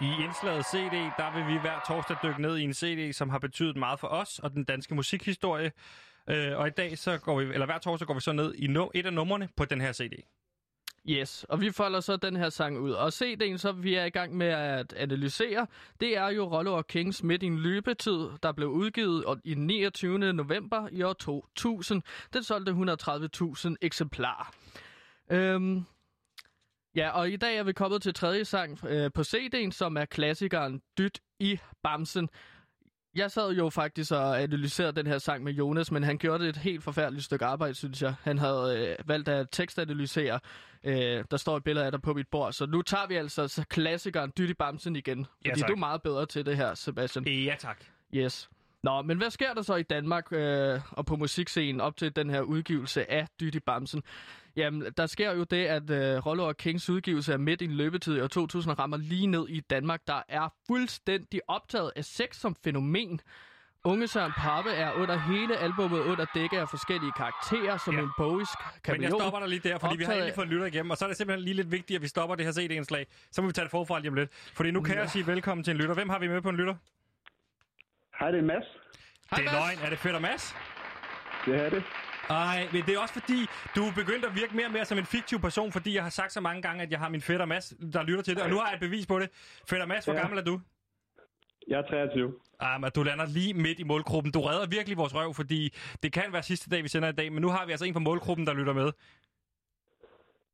[0.01, 3.39] I indslaget CD, der vil vi hver torsdag dykke ned i en CD, som har
[3.39, 5.71] betydet meget for os og den danske musikhistorie.
[6.29, 8.67] Øh, og i dag, så går vi, eller hver torsdag går vi så ned i
[8.67, 10.13] no, et af numrene på den her CD.
[11.09, 12.91] Yes, og vi folder så den her sang ud.
[12.91, 15.67] Og CD'en, så vi er i gang med at analysere,
[15.99, 20.33] det er jo Rollo og Kings Midt i en løbetid, der blev udgivet i 29.
[20.33, 22.01] november i år 2000.
[22.33, 24.51] Den solgte 130.000 eksemplarer.
[25.31, 25.85] Øhm,
[26.95, 30.05] ja, og i dag er vi kommet til tredje sang øh, på CD'en, som er
[30.05, 32.29] klassikeren Dyt i Bamsen.
[33.15, 36.57] Jeg sad jo faktisk og analyserede den her sang med Jonas, men han gjorde et
[36.57, 38.13] helt forfærdeligt stykke arbejde, synes jeg.
[38.23, 40.39] Han havde øh, valgt at tekstanalysere.
[40.83, 42.53] Øh, der står et billede af dig på mit bord.
[42.53, 45.27] Så nu tager vi altså så klassikeren Dyt i Bamsen igen.
[45.45, 45.67] Ja, Fordi tak.
[45.67, 47.27] du er meget bedre til det her, Sebastian.
[47.27, 47.83] Ja, tak.
[48.13, 48.49] Yes.
[48.83, 52.29] Nå, men hvad sker der så i Danmark øh, og på musikscenen op til den
[52.29, 54.03] her udgivelse af Dyt i Bamsen?
[54.55, 57.71] Jamen, der sker jo det, at øh, Rollo og Kings udgivelse af Midt i en
[57.71, 62.35] løbetid i år 2000 rammer lige ned i Danmark, der er fuldstændig optaget af sex
[62.35, 63.21] som fænomen.
[63.83, 68.01] Unge Søren Pappe er under hele albummet under dække af forskellige karakterer, som Ja.
[68.01, 69.19] en bogisk Men jeg kameleon.
[69.21, 71.05] stopper dig lige der, fordi vi har Optaget egentlig fået en lytter igennem, og så
[71.05, 73.05] er det simpelthen lige lidt vigtigt, at vi stopper det her CD-indslag.
[73.31, 74.29] Så må vi tage det forfra lige om lidt.
[74.53, 75.93] Fordi nu kan jeg sige velkommen til en lytter.
[75.95, 76.75] Hvem har vi med på en lytter?
[78.19, 78.63] Hej, det er Mads.
[79.31, 79.75] Hej, det er Mads.
[79.75, 79.85] løgn.
[79.85, 80.55] Er det Fedt og Mads?
[81.45, 81.83] Det er det.
[82.29, 83.45] Ej, men det er også fordi,
[83.75, 86.09] du er begyndt at virke mere og mere som en fiktiv person, fordi jeg har
[86.09, 88.49] sagt så mange gange, at jeg har min fætter Mads, der lytter til det, og
[88.49, 89.29] nu har jeg et bevis på det.
[89.69, 90.19] Fætter Mads, hvor Ja.
[90.19, 90.59] gammel er du?
[91.67, 92.33] Jeg er 23.
[92.59, 94.31] Ah, men du lander lige midt i målgruppen.
[94.31, 97.31] Du redder virkelig vores røv, fordi det kan være sidste dag, vi sender i dag,
[97.33, 98.85] men nu har vi altså en fra målgruppen, der lytter med.
[98.85, 98.93] Det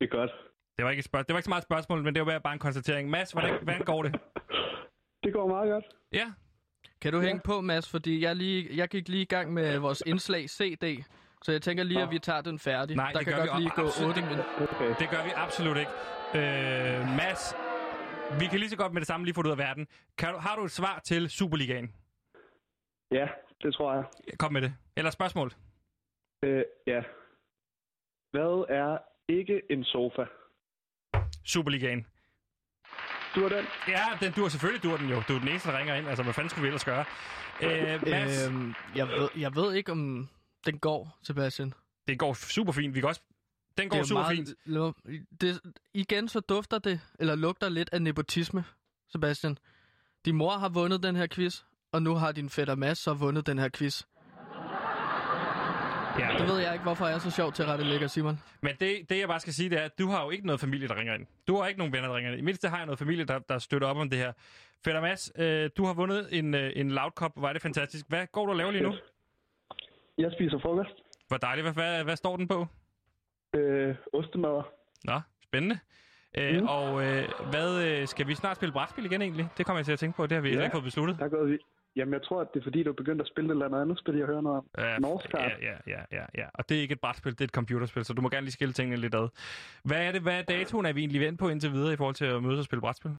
[0.01, 0.31] er godt.
[0.77, 2.39] Det var ikke, et spørg- det var ikke så meget et spørgsmål, men det var
[2.39, 3.09] bare en konstatering.
[3.09, 4.19] Mads, hvordan, hvordan går det?
[5.23, 5.85] Det går meget godt.
[6.11, 6.31] Ja,
[7.01, 7.89] Kan du hænge på, Mads?
[7.89, 11.03] Fordi jeg, lige, jeg gik lige i gang med vores indslag CD.
[11.43, 12.95] Så jeg tænker lige, at vi tager den færdig.
[12.95, 14.45] Nej, der det kan gør vi godt lige gå absolut 8 minutter.
[14.61, 14.95] Okay.
[14.99, 15.91] det gør vi absolut ikke.
[16.35, 17.55] Øh, Mads,
[18.39, 19.87] vi kan lige så godt med det samme lige få det ud af verden.
[20.17, 21.93] Kan du, har du et svar til Superligaen?
[23.11, 23.27] Ja,
[23.63, 24.03] det tror jeg.
[24.39, 24.73] Kom med det.
[24.97, 25.51] Eller spørgsmål.
[26.43, 27.01] Øh, ja.
[28.31, 28.97] Hvad er
[29.29, 30.25] ikke en sofa?
[31.45, 32.07] Superligaen.
[33.35, 33.65] Du er den?
[33.87, 35.21] Ja, den, du er selvfølgelig du er den jo.
[35.27, 36.07] Du er den eneste, der ringer ind.
[36.07, 37.05] Altså, hvad fanden skulle vi ellers gøre?
[37.63, 40.29] Øh, Mads, Øhm, jeg, ved, jeg ved ikke, om
[40.67, 41.73] den går, Sebastian.
[42.07, 42.95] det går super fint.
[42.95, 43.21] Vi kan også...
[43.77, 45.41] Den går er super meget, fint.
[45.41, 45.61] Det,
[45.93, 48.63] igen så dufter det, eller lugter lidt af nepotisme,
[49.09, 49.57] Sebastian.
[50.25, 51.61] Din mor har vundet den her quiz,
[51.91, 54.03] og nu har din fætter Mads så vundet den her quiz.
[56.19, 56.29] Ja.
[56.39, 58.39] Det ved jeg ikke, hvorfor jeg er så sjov til at rette lægger, Simon.
[58.61, 60.59] Men det, det, jeg bare skal sige, det er, at du har jo ikke noget
[60.59, 61.25] familie, der ringer ind.
[61.47, 62.39] Du har ikke nogen venner, der ringer ind.
[62.39, 64.33] I mindste har jeg noget familie, der, der støtter op om det her.
[64.83, 67.31] Fætter Mads, øh, du har vundet en, øh, en loud cup.
[67.35, 68.05] Hvor er det fantastisk.
[68.09, 68.93] Hvad går du og laver lige nu?
[70.17, 70.95] Jeg spiser frokost.
[71.27, 71.63] Hvor dejligt.
[71.65, 72.67] Hvad, hvad, hvad står den på?
[73.55, 74.61] Øh, ostemad.
[75.03, 75.79] Nå, spændende.
[76.37, 76.67] Øh, Mm.
[76.67, 79.47] Og øh, hvad, øh, skal vi snart spille brætspil igen egentlig?
[79.57, 80.23] Det kommer jeg til at tænke på.
[80.27, 80.63] Det har vi Ja.
[80.63, 81.19] ikke fået besluttet.
[81.19, 81.57] Der er gået vi.
[81.95, 83.99] Jamen, jeg tror, at det er fordi, du er begyndt at spille et eller andet
[83.99, 84.65] spil, jeg hører noget om.
[84.77, 86.47] Ja, ja, ja, ja, ja, ja.
[86.53, 88.51] Og det er ikke et brætspil, det er et computerspil, så du må gerne lige
[88.51, 89.27] skille tingene lidt ad.
[89.83, 92.15] Hvad er det, hvad er datoen, er vi egentlig vendt på indtil videre i forhold
[92.15, 93.11] til at mødes og spille brætspil?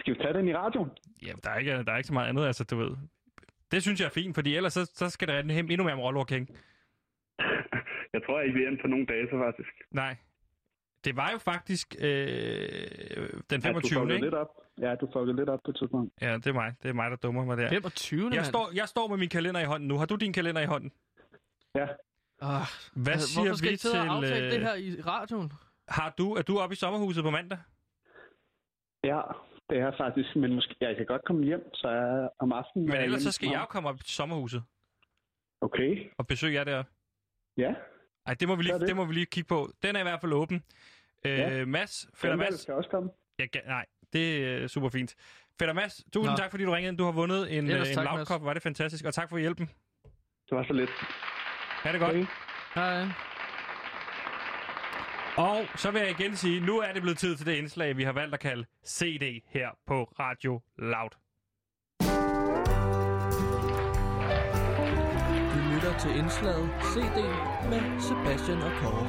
[0.00, 0.90] Skal vi tage den i radioen?
[1.26, 2.90] Jamen, der er ikke, der er ikke så meget andet, altså, du ved.
[3.74, 5.94] Det synes jeg er fint, fordi ellers så, så skal det rende hem endnu mere
[5.94, 6.48] om Rollo og King.
[8.14, 9.72] Jeg tror ikke, vi er på nogen data, faktisk.
[9.90, 10.16] Nej.
[11.04, 12.04] Det var jo faktisk øh,
[13.50, 14.02] den Ja, du 25.
[14.12, 14.24] ikke?
[14.24, 14.48] lidt op.
[14.80, 16.12] Ja, du fuckede lidt op på et tidspunkt.
[16.20, 16.74] Ja, det er mig.
[16.82, 17.68] Det er mig, der dummer mig der.
[17.68, 18.20] 25.
[18.24, 18.44] Jeg mand.
[18.44, 19.98] står, jeg står med min kalender i hånden nu.
[19.98, 20.92] Har du din kalender i hånden?
[21.74, 21.86] Ja,
[22.42, 23.96] Ah, Hvad altså, siger hvorfor skal vi I til...
[23.96, 25.52] aftale det Øh, her i radioen?
[25.88, 27.58] har du, er du oppe i sommerhuset på mandag?
[29.04, 29.20] ja,
[29.70, 32.86] det er faktisk, men måske, jeg kan godt komme hjem, så jeg om aftenen...
[32.86, 34.62] Men er ellers så skal jeg jo komme op til sommerhuset
[35.60, 36.84] Okay, og besøge jer der.
[37.56, 37.74] ja.
[38.26, 38.88] Ej, det må vi lige, det.
[38.88, 38.96] det.
[38.96, 39.68] må vi lige kigge på.
[39.82, 40.62] Den er i hvert fald åben.
[41.26, 41.64] Øh, Ja.
[41.64, 42.60] Mads, Fætter Mads.
[42.60, 43.10] skal også komme.
[43.38, 45.14] Ja, nej, det er super fint.
[45.58, 46.36] Fætter Mads, tusind Nå.
[46.36, 46.98] tak, fordi du ringede ind.
[46.98, 48.44] Du har vundet en, Ellers øh, en tak, lavkop.
[48.44, 49.04] Var det fantastisk.
[49.04, 49.66] Og tak for hjælpen.
[50.48, 50.90] Det var så lidt.
[51.82, 52.10] Ha' det godt.
[52.10, 52.26] Okay.
[52.74, 53.06] Hej.
[55.36, 58.02] Og så vil jeg igen sige, nu er det blevet tid til det indslag, vi
[58.04, 61.10] har valgt at kalde CD her på Radio Loud.
[65.54, 67.18] Du lytter til indslaget CD
[67.70, 69.06] med Sebastian og Kåre.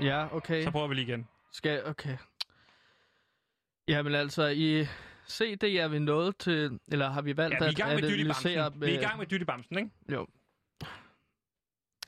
[0.00, 0.62] Ja, okay.
[0.62, 1.28] Så prøver vi lige igen.
[1.52, 2.16] Skal, okay.
[3.88, 4.86] Jamen altså, i
[5.32, 8.00] CD er vi nået til, eller har vi valgt Ja, vi er i gang at
[8.02, 8.70] med analysere...
[8.70, 8.80] Bamsen.
[8.86, 9.90] Vi er i gang med Dytti Bamsen, ikke?
[10.12, 10.26] Jo.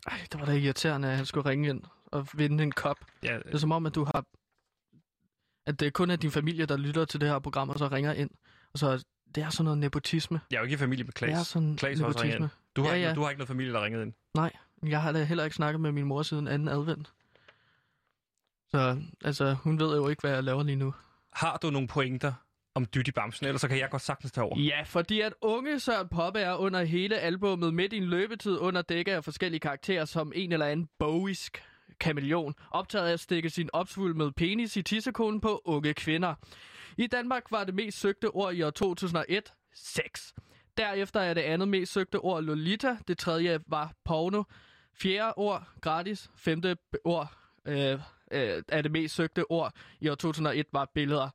[0.06, 2.96] Ej, det var da irriterende, at han skulle ringe ind og vinde en kop.
[3.22, 4.24] Ja, Det er som om, at du har...
[5.66, 8.12] At det kun er din familie, der lytter til det her program, og så ringer
[8.12, 8.30] ind.
[8.72, 9.04] Og så,
[9.34, 10.40] det er sådan noget nepotisme.
[10.50, 11.46] jeg er jo ikke i familie med Det er Klaas.
[11.46, 12.44] sådan Klaas også nepotisme.
[12.44, 12.50] ind.
[12.76, 13.14] Du har, Ja, ikke, ja.
[13.14, 14.12] du har ikke noget familie, der ringede ind.
[14.34, 14.52] Nej,
[14.86, 17.12] jeg har da heller ikke snakket med min mor siden anden advent.
[18.70, 20.94] Så altså, hun ved jo ikke, hvad jeg laver lige nu.
[21.32, 22.32] Har du nogle pointer
[22.74, 24.60] om Dytti Bamsen, ellers så kan jeg godt sagtens tage over.
[24.60, 28.82] Ja, fordi at unge Søren Poppe er under hele albummet midt i en løbetid under
[28.82, 31.62] dække af forskellige karakterer som en eller anden bowisk
[32.00, 36.34] kameleon, optaget af at stikke sin opsvulmede penis i tissekonen på unge kvinder.
[36.98, 40.32] I Danmark var det mest søgte ord i år 2001 sex.
[40.76, 44.42] Derefter er det andet mest søgte ord Lolita, det tredje var porno,
[44.94, 47.32] fjerde ord gratis, femte ord
[47.64, 47.98] øh,
[48.32, 51.30] øh, er det mest søgte ord i år 2001 var billeder.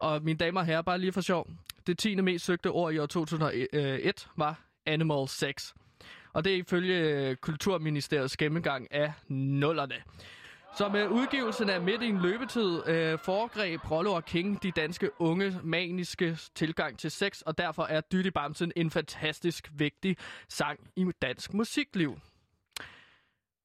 [0.00, 1.50] Og mine damer og herrer, bare lige for sjov,
[1.86, 5.72] det tiende mest søgte ord i år 2001 øh, var animal sex.
[6.32, 9.94] Og det er ifølge øh, Kulturministeriets gennemgang af nullerne.
[10.76, 15.10] Så med udgivelsen af Midt i en løbetid øh, foregreb Rollo og King de danske
[15.20, 20.16] unge maniske tilgang til sex, og derfor er Dytti Bamsen en fantastisk vigtig
[20.48, 22.18] sang i dansk musikliv.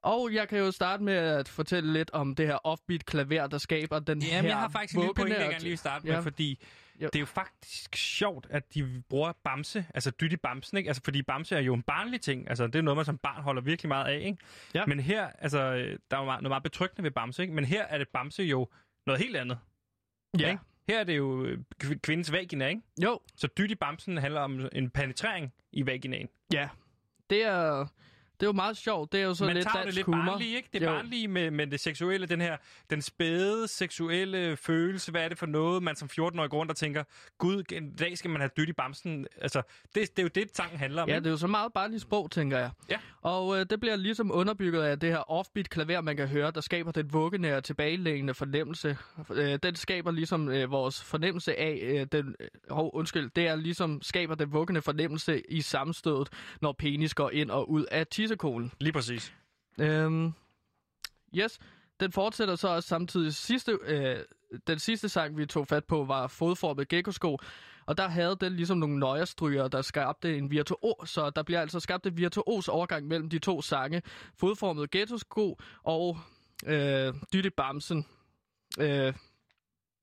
[0.06, 3.58] Og jeg kan jo starte med at fortælle lidt om det her offbeat klaver, der
[3.58, 6.08] skaber den her Jamen, jeg har faktisk en lille vuggende jeg gerne lige vil starte
[6.08, 6.16] Ja.
[6.16, 6.60] med, fordi
[7.02, 7.06] Jo.
[7.06, 10.88] det er jo faktisk sjovt, at de bruger Bamse, altså Dytti Bamsen, ikke?
[10.88, 13.42] Altså, fordi Bamse er jo en barnlig ting, altså det er noget, man som barn
[13.44, 14.38] holder virkelig meget af, ikke?
[14.74, 14.86] Ja.
[14.86, 15.60] Men her, altså,
[16.12, 17.54] der er jo meget, noget meget betryggende ved Bamse, ikke?
[17.54, 18.68] Men her er det Bamse jo
[19.08, 19.58] noget helt andet,
[20.40, 20.50] Ja.
[20.50, 20.62] ikke?
[20.90, 22.82] Her er det jo øh, kv- kvindens vagina, ikke?
[23.04, 26.28] Jo, Så Dytti Bamsen handler om en penetrering i vaginaen.
[26.54, 26.70] ja.
[27.30, 27.88] Det er,
[28.40, 29.12] det er jo meget sjovt.
[29.12, 30.26] Det er jo sådan Man lidt tager det dansk lidt humor.
[30.26, 30.70] barnlige, ikke?
[30.74, 30.96] Det er Jo.
[30.96, 32.58] barnlige med, med det seksuelle, den her,
[32.90, 35.12] den spæde seksuelle følelse.
[35.12, 37.04] Hvad er det for noget, man som 14-årig går rundt og tænker,
[37.38, 39.28] gud, en dag skal man have dødt i bamsen.
[39.42, 39.62] Altså,
[39.96, 41.10] det, det er jo det, sangen handler om.
[41.10, 42.72] Ja, det er jo så meget barnligt sprog, tænker jeg.
[42.90, 42.98] Ja.
[43.22, 46.62] Og øh, det bliver ligesom underbygget af det her offbeat klaver, man kan høre, der
[46.62, 48.98] skaber den vuggenære tilbagelæggende fornemmelse.
[49.34, 54.02] Øh, den skaber ligesom øh, vores fornemmelse af, øh, den, øh, undskyld, det er ligesom
[54.02, 56.30] skaber den vuggende fornemmelse i sammenstødet,
[56.62, 58.72] når penis går ind og ud af tissekolen.
[58.80, 59.34] Lige præcis.
[59.80, 60.34] Øhm,
[61.36, 61.60] yes,
[62.00, 64.18] den fortsætter så også samtidig sidste, øh,
[64.68, 67.38] den sidste sang, vi tog fat på, var fodformet geckosko.
[67.86, 71.80] Og der havde den ligesom nogle nøjerstryger, der skabte en virtuos, så der bliver altså
[71.80, 74.02] skabt en virtuos overgang mellem de to sange.
[74.40, 76.18] Fodformet ghettosko og
[76.66, 78.06] øh, Dytte Bamsen.
[78.80, 79.14] Øh,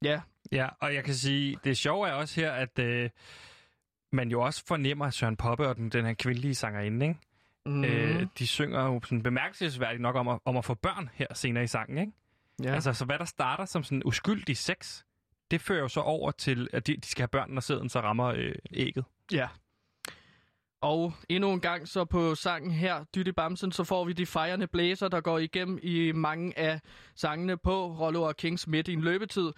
[0.04, 0.20] ja,
[0.52, 3.10] Ja, og jeg kan sige, det sjove er også her, at øh,
[4.12, 7.20] man jo også fornemmer Søren Poppe og den, den her kvindelige sangerinde, ikke?
[7.66, 7.84] Mm, Mm.
[7.84, 11.64] Øh, de synger jo sådan bemærkelsesværdigt nok om at, om at få børn her senere
[11.64, 12.12] i sangen, ikke?
[12.62, 12.74] Ja.
[12.74, 15.02] Altså, så hvad der starter som sådan uskyldig sex,
[15.50, 18.00] det fører jo så over til, at de, de skal have børn, når sæden så
[18.00, 19.04] rammer øh, ægget.
[19.32, 19.48] Ja.
[20.80, 24.66] Og endnu en gang så på sangen her, Dytte Bamsen, så får vi de fejrende
[24.66, 26.80] blæser, der går igennem i mange af
[27.14, 29.52] sangene på Rollo og Kings midt i en løbetid.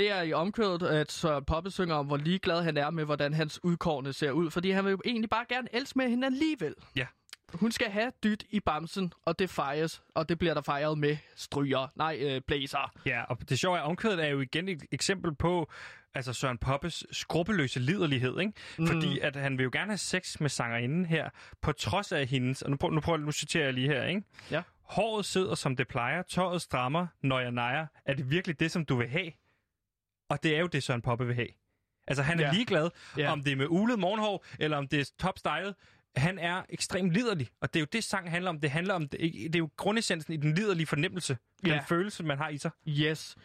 [0.00, 3.34] Det er i omkødet, at Søren Poppe synger om, hvor ligeglad han er med, hvordan
[3.34, 4.50] hans udkårne ser ud.
[4.50, 6.74] Fordi han vil jo egentlig bare gerne elske med hende alligevel.
[6.96, 7.06] Ja.
[7.54, 11.16] Hun skal have dyt i bamsen, og det fejres, og det bliver der fejret med
[11.36, 12.92] stryger, nej, øh, blæser.
[13.06, 15.70] Ja, og det sjove er, at omkvædet er jo igen et eksempel på
[16.14, 18.52] altså Søren Poppes skrupelløse liderlighed, ikke?
[18.78, 18.86] Mm.
[18.86, 21.30] Fordi at han vil jo gerne have sex med sangerinden her,
[21.62, 24.22] på trods af hendes, og nu, prøv, nu, prøver, nu citerer jeg lige her, ikke?
[24.50, 24.62] Ja.
[24.82, 27.86] Håret sidder som det plejer, tøjet strammer, når jeg nejer.
[28.04, 29.30] Er det virkelig det, som du vil have?
[30.30, 31.48] Og det er jo det, Søren Poppe vil have.
[32.08, 32.52] Altså, han er Ja.
[32.52, 33.32] ligeglad, Ja.
[33.32, 35.74] om det er med ulet morgenhår, eller om det er top-stylet.
[36.16, 38.60] Han er ekstremt liderlig, og det er jo det, sang handler om.
[38.60, 41.78] Det handler om, det, det er jo grundessensen i den liderlige fornemmelse, den Ja.
[41.88, 42.70] følelse, man har i sig.
[42.88, 43.36] Yes.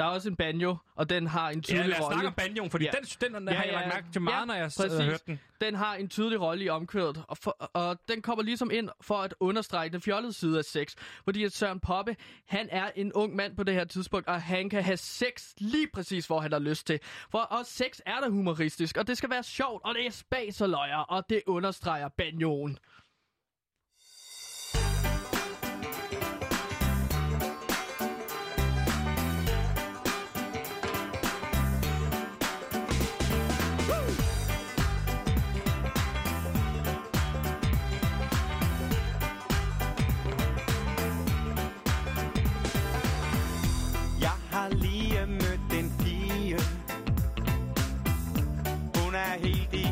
[0.00, 2.14] Der er også en banjo, og den har en Ja, tydelig lad os rolle.
[2.14, 2.90] snakke om banjoen, fordi Ja.
[2.94, 2.98] ja.
[3.26, 4.92] den, den, den Ja, har jeg ja, lagt mærke til meget, ja, når jeg præcis.
[4.98, 5.40] har hørt den.
[5.60, 9.14] Den har en tydelig rolle i omkvædet, og, for, og den kommer ligesom ind for
[9.14, 10.94] at understrege den fjollede side af sex.
[11.24, 12.16] Fordi at Søren Poppe,
[12.48, 15.86] han er en ung mand på det her tidspunkt, og han kan have sex lige
[15.94, 17.00] præcis, hvor han har lyst til.
[17.30, 20.60] For også sex er da humoristisk, og det skal være sjovt, og det er spas
[20.60, 22.78] og løjer, og det understreger banjoen.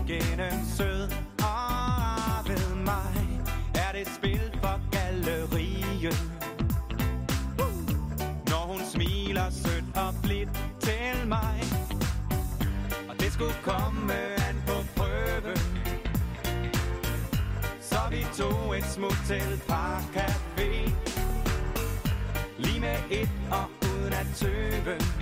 [0.09, 1.03] Helt sød
[1.39, 3.41] Og ved mig
[3.75, 6.21] er det spil for galleriet?
[8.51, 10.49] Når hun smiler sødt og blidt
[10.81, 11.63] til mig.
[13.09, 14.15] Og det skulle komme
[14.49, 15.57] an på prøve
[17.81, 20.91] Så vi tog et smut til Park Café
[22.59, 25.18] Lige med et og uden at tøve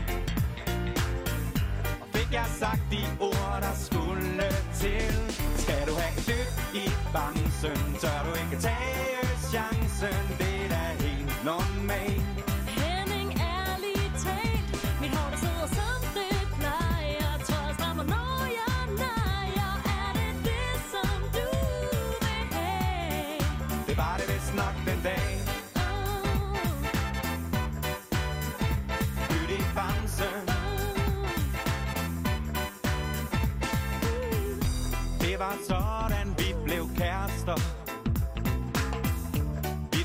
[2.26, 5.14] fik jeg sagt de ord, der skulle til.
[5.56, 6.52] Skal du have et dyt
[6.82, 10.18] i bamsen Tør du ikke tage chancen?
[10.38, 12.55] Det er da helt normalt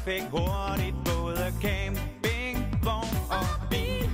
[0.06, 4.10] fik hurtigt både campingvogn og bil.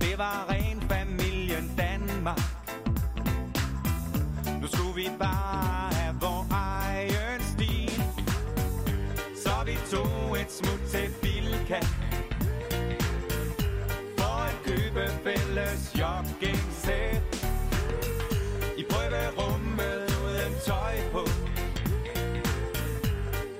[0.00, 2.40] Det var ren familien Danmark.
[4.60, 8.02] Nu skulle vi bare have vores egen stil.
[9.44, 11.80] Så vi tog et smut til Bilka.
[14.18, 17.48] For at købe fælles jogging-sæt.
[18.78, 21.24] I prøverummet uden tøj på.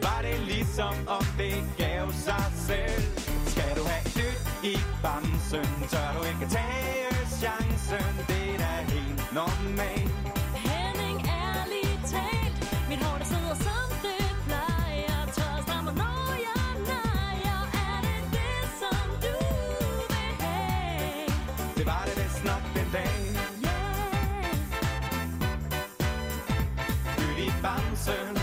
[0.03, 1.22] Var det ligesom om
[5.53, 8.13] bamsen, tør du ikke tage chancen.
[8.29, 10.13] Det er da helt normalt.
[10.55, 17.61] Henning, ærligt talt Mit hår, der sidder som det plejer Tør strammer, når jeg nejer
[17.87, 19.37] Er det det, som du
[20.13, 21.27] vil have?
[21.77, 23.15] Det var det vist nok den dag.
[23.65, 24.53] Yeah
[27.19, 28.35] Dyt i bamsen.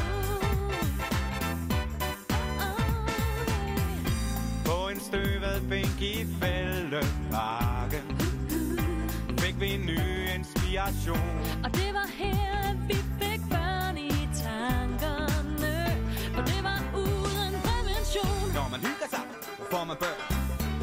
[4.66, 6.59] På en støvet bænk i fældeparken
[9.60, 10.00] vi ny
[10.36, 11.30] inspiration.
[11.64, 14.12] Og det var her, vi fik børn i
[14.44, 15.76] tankerne.
[16.36, 18.40] For det var uden prævention.
[18.58, 19.24] Når man hygger sig,
[19.72, 20.22] får man børn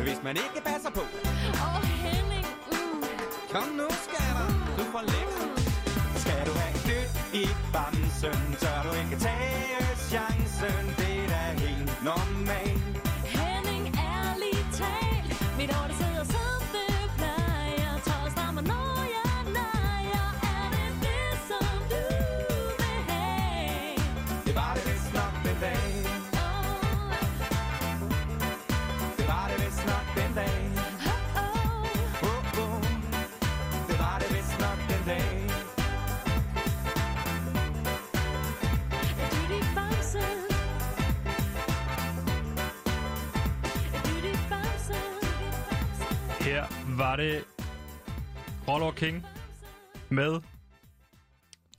[0.06, 1.04] Hvis man ikke passer på.
[1.66, 3.02] Og Henning, mm,
[3.52, 4.48] Kom nu, skatter,
[4.78, 5.56] du får lektion
[6.22, 7.12] Skal du have dyt
[7.42, 10.82] i bamsen Tør du ikke tage chancen?
[11.00, 12.45] Det er da helt normalt
[48.76, 49.26] Roller King
[50.08, 50.40] med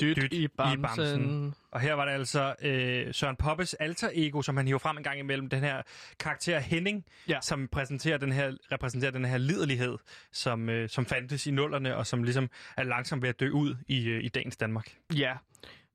[0.01, 0.81] Dyt, Dyt i i bamsen.
[0.81, 1.53] bamsen.
[1.71, 5.03] Og her var det altså øh, Søren Poppes alter ego, som han hiver frem en
[5.03, 5.49] gang imellem.
[5.49, 5.81] Den her
[6.19, 7.39] karakter Henning, Ja.
[7.41, 9.97] som præsenterer den her, repræsenterer den her liderlighed,
[10.31, 13.75] som, øh, som fandtes i nullerne, og som ligesom er langsomt ved at dø ud
[13.87, 14.97] i, øh, i dagens Danmark.
[15.15, 15.33] Ja,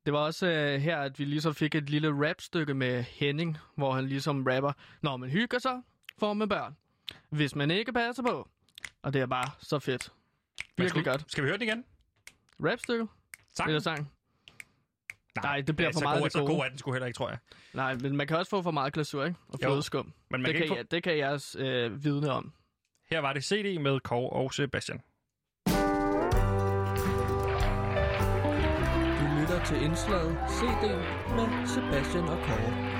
[0.05, 3.93] det var også øh, her, at vi ligesom fik et lille rapstykke med Henning, hvor
[3.93, 5.81] han ligesom rapper, når man hygger sig,
[6.19, 6.75] får man børn.
[7.29, 8.49] Hvis man ikke passer på.
[9.01, 10.11] Og det er bare så fedt.
[10.77, 11.31] Virkelig skal, godt.
[11.31, 11.83] Skal vi høre den igen?
[12.63, 13.07] Rapstykke?
[13.53, 13.67] Sang?
[13.69, 14.11] Eller sang?
[15.43, 16.53] Nej, det bliver ja, for så meget god, det Så gode.
[16.53, 17.37] god er den sgu heller ikke, tror jeg.
[17.73, 19.37] Nej, men man kan også få for meget glasur, ikke?
[19.47, 20.13] Og flødeskum.
[20.29, 20.75] Men man Det kan kan, få...
[20.75, 22.53] jeg, det kan jeg øh, vidne om.
[23.11, 25.01] Her var det CD med Kåre og Sebastian.
[29.19, 30.83] Du lytter til indslaget CD
[31.35, 32.92] med Sebastian og Kåre.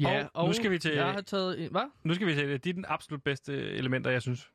[0.00, 1.70] Ja, Og nu skal vi til- Jeg har taget en...
[1.70, 1.90] Hvad?
[2.04, 2.34] Nu skal vi.
[2.34, 4.50] Det er den absolut bedste elementer, jeg synes.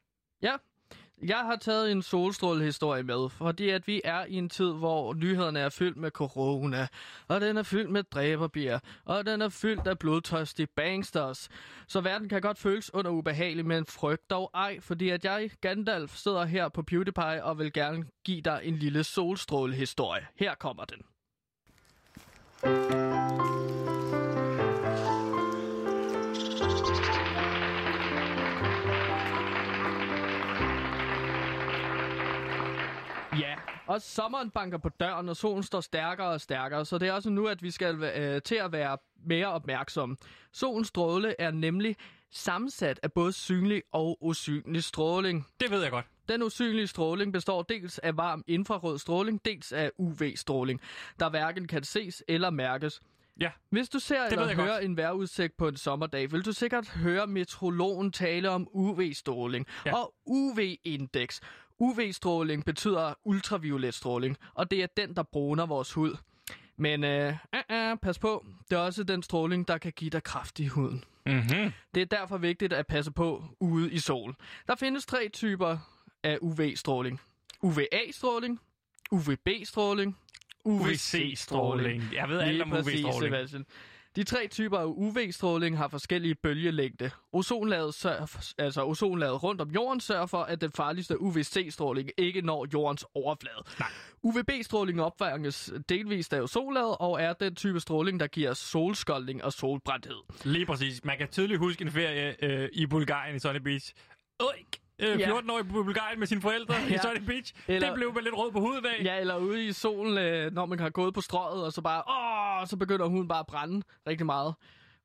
[1.27, 5.59] Jeg har taget en solstrålehistorie med, fordi at vi er i en tid, hvor nyhederne
[5.59, 6.87] er fyldt med corona,
[7.27, 11.49] og den er fyldt med dræberbier, og den er fyldt af blodtørstige bangsters.
[11.87, 16.15] Så verden kan godt føles under ubehagelig, men frygt dog ej, fordi at jeg, Gandalf,
[16.15, 20.27] sidder her på PewDiePie og vil gerne give dig en lille solstrålehistorie.
[20.35, 21.01] Her kommer den.
[33.87, 37.29] Og sommeren banker på døren, og solen står stærkere og stærkere, så det er også
[37.29, 40.17] nu, at vi skal øh, til at være mere opmærksomme.
[40.53, 41.95] Solens stråle er nemlig
[42.31, 45.47] sammensat af både synlig og usynlig stråling.
[45.59, 46.05] Det ved jeg godt.
[46.29, 50.81] Den usynlige stråling består dels af varm infrarød stråling, dels af UV-stråling,
[51.19, 53.01] der hverken kan ses eller mærkes.
[53.39, 53.51] Ja.
[53.69, 54.83] Hvis du ser ved eller hører godt.
[54.83, 59.95] en vejrudsigt på en sommerdag, vil du sikkert høre metrologen tale om UV-stråling Ja.
[59.95, 61.41] og UV-indeks.
[61.79, 66.17] UV-stråling betyder ultraviolet stråling, og det er den, der bruner vores hud.
[66.77, 70.23] Men øh, øh, øh, pas på, det er også den stråling, der kan give dig
[70.23, 71.03] kraft i huden.
[71.25, 71.71] Mm-hmm.
[71.95, 74.35] Det er derfor vigtigt at passe på ude i sol.
[74.67, 75.77] Der findes tre typer
[76.23, 77.19] af UV-stråling.
[77.61, 78.59] UVA-stråling,
[79.11, 80.17] UVB-stråling,
[80.65, 82.03] UVC-stråling.
[82.13, 83.65] Jeg ved alt om UV-stråling.
[84.15, 87.11] De tre typer af UV-stråling har forskellige bølgelængde.
[87.33, 92.67] Ozonlaget, sørger, altså ozonlaget rundt om jorden sørger for, at den farligste UVC-stråling ikke når
[92.73, 93.63] jordens overflade.
[93.79, 93.89] Nej.
[94.23, 100.17] UVB-stråling opfanges delvist af ozonlaget og er den type stråling, der giver solskoldning og solbrændthed.
[100.43, 101.05] Lige præcis.
[101.05, 103.93] Man kan tydeligt huske en ferie øh, i Bulgarien i Sunny Beach.
[104.39, 104.57] Øj,
[104.99, 105.29] øh, Ja.
[105.39, 106.95] 14-årig på Bulgarien med sine forældre ja.
[106.95, 106.97] i.
[106.97, 107.53] Sunny Beach.
[107.67, 109.03] Eller- Det blev med lidt rød på huden af.
[109.03, 112.03] Ja, eller ude i solen, øh, når man har gået på strøget, og så bare,
[112.61, 114.53] åh, så begynder huden bare at brænde rigtig meget.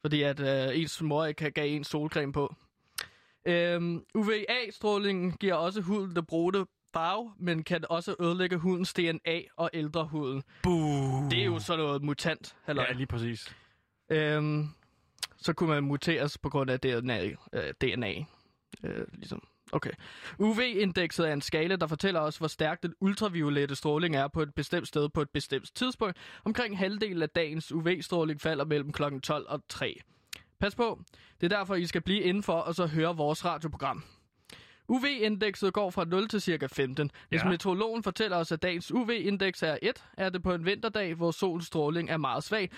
[0.01, 2.55] Fordi at øh, ens mor ikke gav en solcreme på.
[3.47, 9.71] Øhm, UVA-strålingen giver også huden det brudte farve, men kan også ødelægge hudens DNA og
[9.73, 10.43] ældre huden.
[10.63, 11.31] Buh.
[11.31, 12.85] Det er jo sådan noget mutant, halløj.
[12.89, 13.57] Ja, lige præcis.
[14.11, 14.69] Øhm,
[15.37, 17.25] så kunne man muteres på grund af DNA.
[17.53, 18.15] Øh, DNA.
[18.85, 19.43] Øh, ligesom.
[19.73, 19.91] Okay.
[20.39, 24.55] UV-indekset er en skala, der fortæller os, hvor stærk den ultraviolette stråling er på et
[24.55, 26.17] bestemt sted på et bestemt tidspunkt.
[26.45, 29.03] Omkring halvdelen af dagens UV-stråling falder mellem kl.
[29.23, 30.01] 12 og 3.
[30.61, 31.01] Pas på.
[31.41, 34.05] Det er derfor, I skal blive indenfor og så høre vores radioprogram.
[34.89, 37.11] UV-indekset går fra 0 til cirka 15.
[37.29, 37.49] Hvis Ja.
[37.49, 41.67] meteorologen fortæller os, at dagens UV-indeks er 1, er det på en vinterdag, hvor solens
[41.67, 42.71] stråling er meget svag.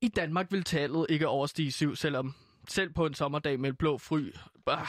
[0.00, 2.34] I Danmark vil tallet ikke overstige 7, selvom
[2.68, 4.32] selv på en sommerdag med blå fry...
[4.66, 4.86] Ah,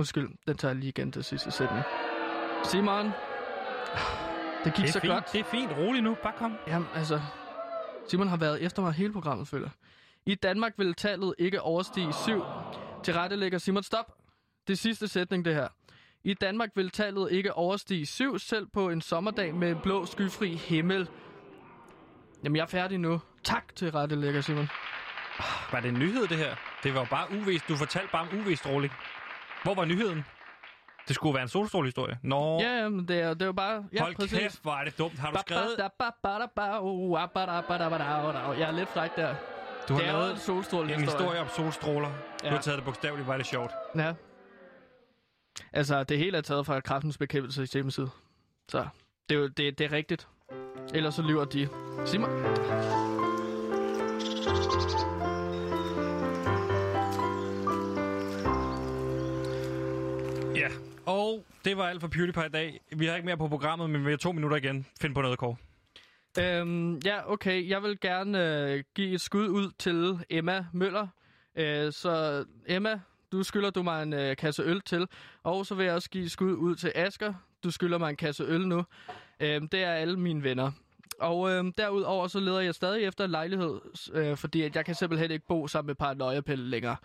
[0.00, 1.84] undskyld, den tager jeg lige igen til sidste sætning.
[2.64, 3.06] Simon,
[4.64, 5.32] det gik Det så fint, godt.
[5.32, 5.72] det er fint.
[5.76, 6.16] Rolig nu.
[6.22, 6.56] Bare kom.
[6.66, 7.20] Jamen, altså...
[8.08, 9.68] Simon har været efter mig hele programmet, føler.
[10.26, 12.42] I Danmark vil tallet ikke overstige 7.
[13.04, 14.06] Til rette lægger Simon stop.
[14.66, 15.68] Det er sidste sætning, det her.
[16.24, 20.54] I Danmark vil tallet ikke overstige 7, selv på en sommerdag med en blå skyfri
[20.54, 21.08] himmel.
[22.44, 23.20] Jamen, jeg er færdig nu.
[23.44, 24.68] Tak til rette lægger Simon.
[25.72, 26.54] Var det en nyhed, det her?
[26.82, 27.58] Det var bare UV.
[27.68, 28.92] Du fortalte bare om UV-stråling.
[29.62, 30.24] Hvor var nyheden?
[31.08, 32.18] Det skulle være en solstrålehistorie.
[32.22, 33.84] Nå, Ja, men det er, det jo bare...
[33.92, 35.18] Ja, hold kæft, hvor er det dumt.
[35.18, 35.76] Har du skrevet...
[38.58, 39.34] Jeg er lidt fræk der.
[39.88, 42.08] Du har lavet en solstråle en historie om solstråler.
[42.08, 42.50] Du Ja.
[42.50, 43.70] har taget det bogstaveligt, var det sjovt.
[43.96, 44.12] Ja.
[45.72, 48.10] Altså, det hele er taget fra kraftens bekæmpelse i hjemmeside.
[48.68, 48.86] Så
[49.28, 50.28] det er jo det, det er rigtigt.
[50.94, 51.68] Ellers så lyver de.
[52.06, 52.30] Simon.
[60.60, 60.68] Ja,
[61.06, 62.80] og det var alt for PewDiePie i dag.
[62.96, 64.86] Vi har ikke mere på programmet, men vi har to minutter igen.
[65.00, 65.56] Find på noget, Kåre.
[66.38, 67.68] Øhm, ja, okay.
[67.68, 71.06] Jeg vil gerne øh, give et skud ud til Emma Møller.
[71.56, 73.00] Øh, så Emma,
[73.32, 75.06] du skylder du mig en øh, kasse øl til.
[75.42, 77.34] Og så vil jeg også give et skud ud til Asker.
[77.64, 78.84] Du skylder mig en kasse øl nu.
[79.40, 80.70] Øhm, det er alle mine venner.
[81.20, 83.80] Og øhm, derudover så leder jeg stadig efter en lejlighed,
[84.12, 86.96] øh, fordi at jeg kan simpelthen ikke bo sammen med paranoiapille længere.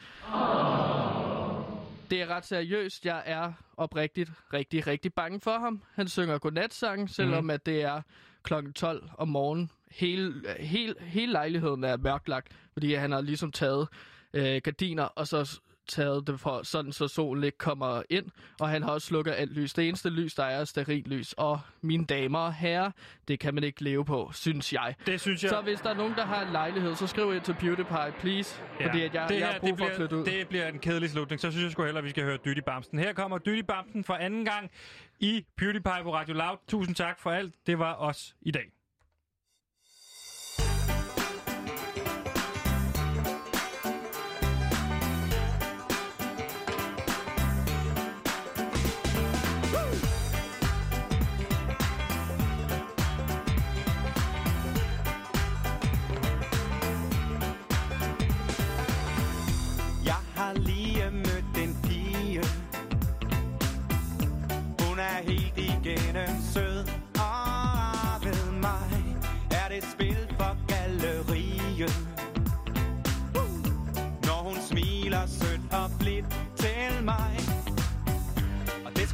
[2.16, 3.06] Det er ret seriøst.
[3.06, 5.82] Jeg er oprigtigt rigtig, rigtig bange for ham.
[5.94, 7.50] Han synger godnatsang, selvom mm.
[7.50, 8.02] at det er
[8.44, 9.72] klokken 12 om morgenen.
[9.92, 13.88] Hele, hele, hele lejligheden er mørklagt, fordi han har ligesom taget
[14.34, 18.26] øh, gardiner, og så taget det for, sådan, så solen ikke kommer ind.
[18.60, 19.74] Og han har også slukket alt lys.
[19.74, 21.34] Det eneste lys, der er, er sterillys.
[21.34, 22.92] Og mine damer og herrer,
[23.28, 24.96] det kan man ikke leve på, synes jeg.
[25.06, 25.50] Det synes jeg...
[25.50, 28.62] Så hvis der er nogen, der har en lejlighed, så skriv ind til PewDiePie, please.
[28.80, 28.88] Ja.
[28.88, 30.26] Fordi at jeg, det jeg her, har brug det for at flytte ud.
[30.26, 31.42] Det bliver en kedelig slutning.
[31.42, 33.00] Så synes jeg sgu hellere, at vi skal høre Dytti Bamsen.
[33.00, 34.72] Her kommer Dytti Bamsen for anden gang
[35.20, 36.58] i PewDiePie på Radio Loud.
[36.68, 37.54] Tusind tak for alt.
[37.68, 38.75] Det var os i dag.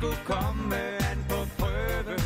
[0.01, 0.75] Skulle komme
[1.11, 2.17] an på prøve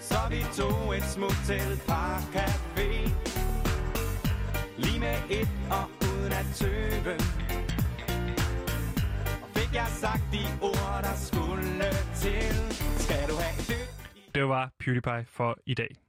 [0.00, 2.90] Så vi tog et smut til Park Café
[4.76, 7.14] Lige med et og uden at tøve
[9.42, 11.90] Og fik jeg sagt de ord, der skulle
[12.22, 12.54] til
[13.04, 13.84] Skal du have det?
[14.34, 16.07] Det var PewDiePie for i dag.